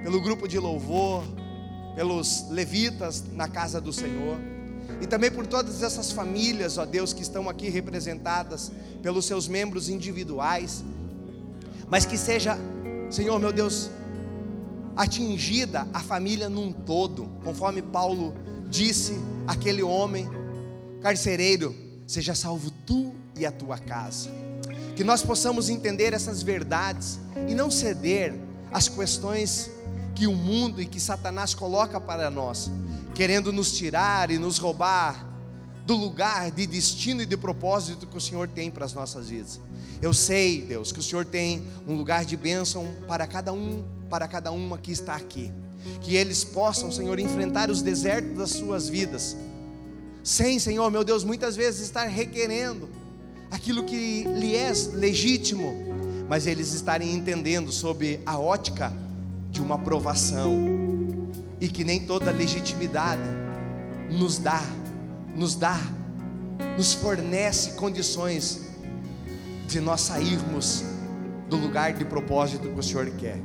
pelo 0.02 0.20
grupo 0.20 0.48
de 0.48 0.58
louvor, 0.58 1.24
pelos 1.94 2.48
levitas 2.50 3.24
na 3.32 3.48
casa 3.48 3.80
do 3.80 3.92
Senhor, 3.92 4.36
e 5.00 5.06
também 5.06 5.30
por 5.30 5.46
todas 5.46 5.82
essas 5.82 6.10
famílias, 6.12 6.78
ó 6.78 6.84
Deus, 6.84 7.12
que 7.12 7.22
estão 7.22 7.48
aqui 7.48 7.68
representadas 7.68 8.72
pelos 9.02 9.26
seus 9.26 9.46
membros 9.48 9.88
individuais, 9.88 10.84
mas 11.88 12.04
que 12.04 12.18
seja, 12.18 12.58
Senhor 13.10 13.38
meu 13.38 13.52
Deus, 13.52 13.90
atingida 14.96 15.86
a 15.92 16.00
família 16.00 16.48
num 16.48 16.72
todo, 16.72 17.28
conforme 17.44 17.82
Paulo 17.82 18.34
disse 18.68 19.18
aquele 19.46 19.82
homem 19.82 20.28
carcereiro: 21.00 21.74
Seja 22.06 22.34
salvo 22.34 22.70
tu 22.86 23.14
e 23.36 23.46
a 23.46 23.52
tua 23.52 23.78
casa. 23.78 24.30
Que 24.94 25.04
nós 25.04 25.22
possamos 25.22 25.68
entender 25.68 26.12
essas 26.12 26.42
verdades 26.42 27.18
e 27.48 27.54
não 27.54 27.70
ceder 27.70 28.34
às 28.72 28.88
questões 28.88 29.70
que 30.14 30.26
o 30.26 30.34
mundo 30.34 30.80
e 30.80 30.86
que 30.86 30.98
Satanás 30.98 31.54
coloca 31.54 32.00
para 32.00 32.30
nós, 32.30 32.70
querendo 33.14 33.52
nos 33.52 33.72
tirar 33.72 34.30
e 34.30 34.38
nos 34.38 34.58
roubar 34.58 35.26
do 35.84 35.94
lugar 35.94 36.50
de 36.50 36.66
destino 36.66 37.22
e 37.22 37.26
de 37.26 37.36
propósito 37.36 38.06
que 38.06 38.16
o 38.16 38.20
Senhor 38.20 38.48
tem 38.48 38.70
para 38.70 38.84
as 38.84 38.94
nossas 38.94 39.28
vidas. 39.28 39.60
Eu 40.00 40.12
sei, 40.12 40.62
Deus, 40.62 40.90
que 40.90 40.98
o 40.98 41.02
Senhor 41.02 41.24
tem 41.24 41.62
um 41.86 41.94
lugar 41.94 42.24
de 42.24 42.36
bênção 42.36 42.88
para 43.06 43.26
cada 43.26 43.52
um, 43.52 43.84
para 44.08 44.26
cada 44.26 44.50
uma 44.50 44.78
que 44.78 44.90
está 44.90 45.14
aqui 45.14 45.52
que 46.00 46.14
eles 46.14 46.44
possam, 46.44 46.90
Senhor, 46.90 47.18
enfrentar 47.18 47.70
os 47.70 47.82
desertos 47.82 48.36
das 48.36 48.50
suas 48.50 48.88
vidas, 48.88 49.36
sem, 50.22 50.58
Senhor, 50.58 50.90
meu 50.90 51.04
Deus, 51.04 51.22
muitas 51.22 51.54
vezes 51.54 51.82
estar 51.82 52.06
requerendo 52.06 52.88
aquilo 53.50 53.84
que 53.84 54.24
lhe 54.24 54.56
é 54.56 54.72
legítimo, 54.92 55.72
mas 56.28 56.48
eles 56.48 56.72
estarem 56.72 57.14
entendendo 57.14 57.70
sob 57.70 58.18
a 58.26 58.36
ótica 58.36 58.92
de 59.52 59.60
uma 59.60 59.76
aprovação, 59.76 60.52
e 61.60 61.68
que 61.68 61.84
nem 61.84 62.00
toda 62.00 62.30
legitimidade 62.30 63.22
nos 64.10 64.38
dá, 64.38 64.62
nos 65.34 65.54
dá, 65.54 65.80
nos 66.76 66.92
fornece 66.92 67.72
condições 67.72 68.62
de 69.68 69.80
nós 69.80 70.00
sairmos 70.00 70.84
do 71.48 71.56
lugar 71.56 71.92
de 71.92 72.04
propósito 72.04 72.68
que 72.68 72.78
o 72.78 72.82
Senhor 72.82 73.08
quer. 73.12 73.40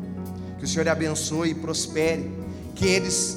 Que 0.62 0.65
o 0.65 0.67
Senhor 0.67 0.88
abençoe 0.89 1.50
e 1.50 1.56
prospere. 1.56 2.32
Que 2.76 2.86
eles 2.86 3.36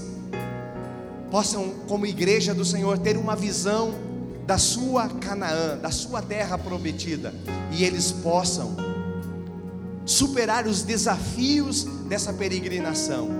possam, 1.31 1.71
como 1.89 2.05
igreja 2.05 2.53
do 2.53 2.67
Senhor, 2.67 2.99
ter 2.99 3.17
uma 3.17 3.35
visão 3.35 3.95
da 4.47 4.59
sua 4.59 5.09
Canaã, 5.09 5.79
da 5.79 5.91
sua 5.91 6.21
terra 6.21 6.59
prometida. 6.59 7.33
E 7.73 7.83
eles 7.83 8.13
possam 8.13 8.77
superar 10.05 10.67
os 10.67 10.83
desafios 10.83 11.85
dessa 12.11 12.31
peregrinação. 12.31 13.31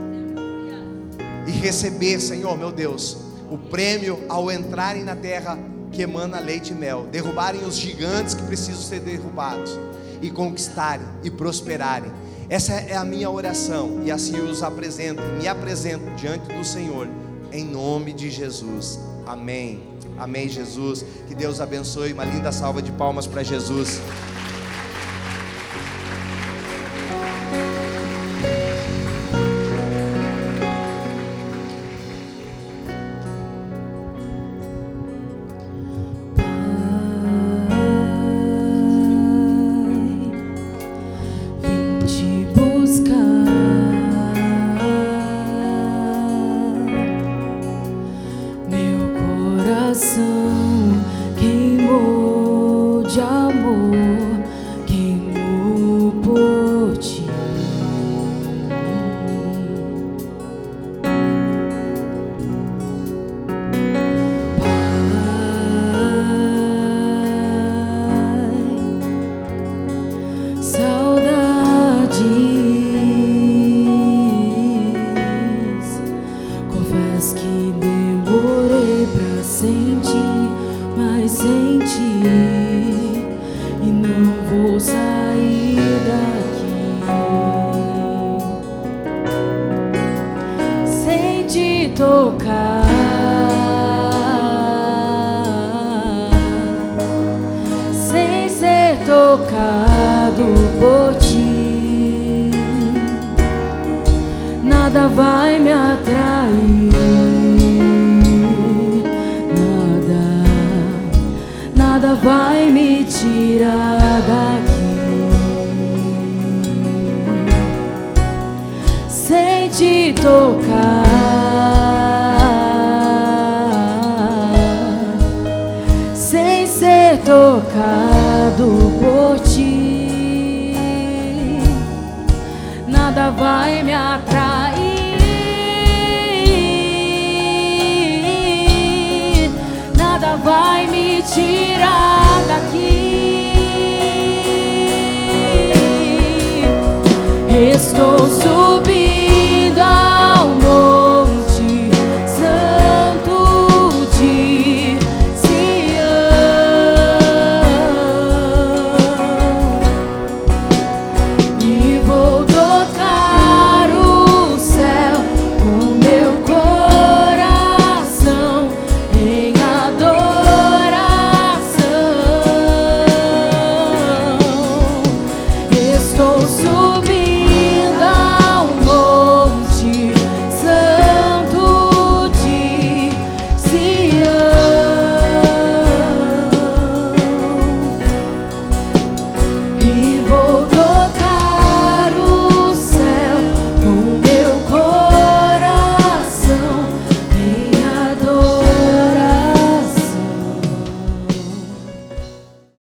E 1.47 1.51
receber, 1.51 2.21
Senhor, 2.21 2.57
meu 2.57 2.73
Deus, 2.73 3.19
o 3.51 3.59
prêmio 3.59 4.19
ao 4.31 4.51
entrarem 4.51 5.05
na 5.05 5.15
terra 5.15 5.59
que 5.93 6.01
emana 6.01 6.41
leite 6.41 6.73
e 6.73 6.75
mel, 6.75 7.07
derrubarem 7.13 7.67
os 7.67 7.77
gigantes 7.77 8.33
que 8.33 8.43
precisam 8.45 8.81
ser 8.81 9.01
derrubados 9.01 9.79
e 10.23 10.31
conquistarem 10.31 11.07
e 11.23 11.31
prosperarem 11.31 12.11
essa 12.49 12.75
é 12.75 12.97
a 12.97 13.05
minha 13.05 13.31
oração 13.31 14.03
e 14.05 14.11
assim 14.11 14.37
eu 14.37 14.45
os 14.45 14.63
apresento, 14.63 15.23
me 15.39 15.49
apresento 15.49 16.05
diante 16.17 16.53
do 16.53 16.65
Senhor, 16.65 17.09
em 17.53 17.65
nome 17.65 18.13
de 18.13 18.31
Jesus. 18.31 18.99
Amém. 19.27 19.95
Amém, 20.19 20.49
Jesus. 20.49 21.05
Que 21.27 21.35
Deus 21.35 21.61
abençoe. 21.61 22.13
Uma 22.13 22.25
linda 22.25 22.53
salva 22.53 22.81
de 22.81 22.93
palmas 22.93 23.27
para 23.27 23.43
Jesus. 23.43 24.01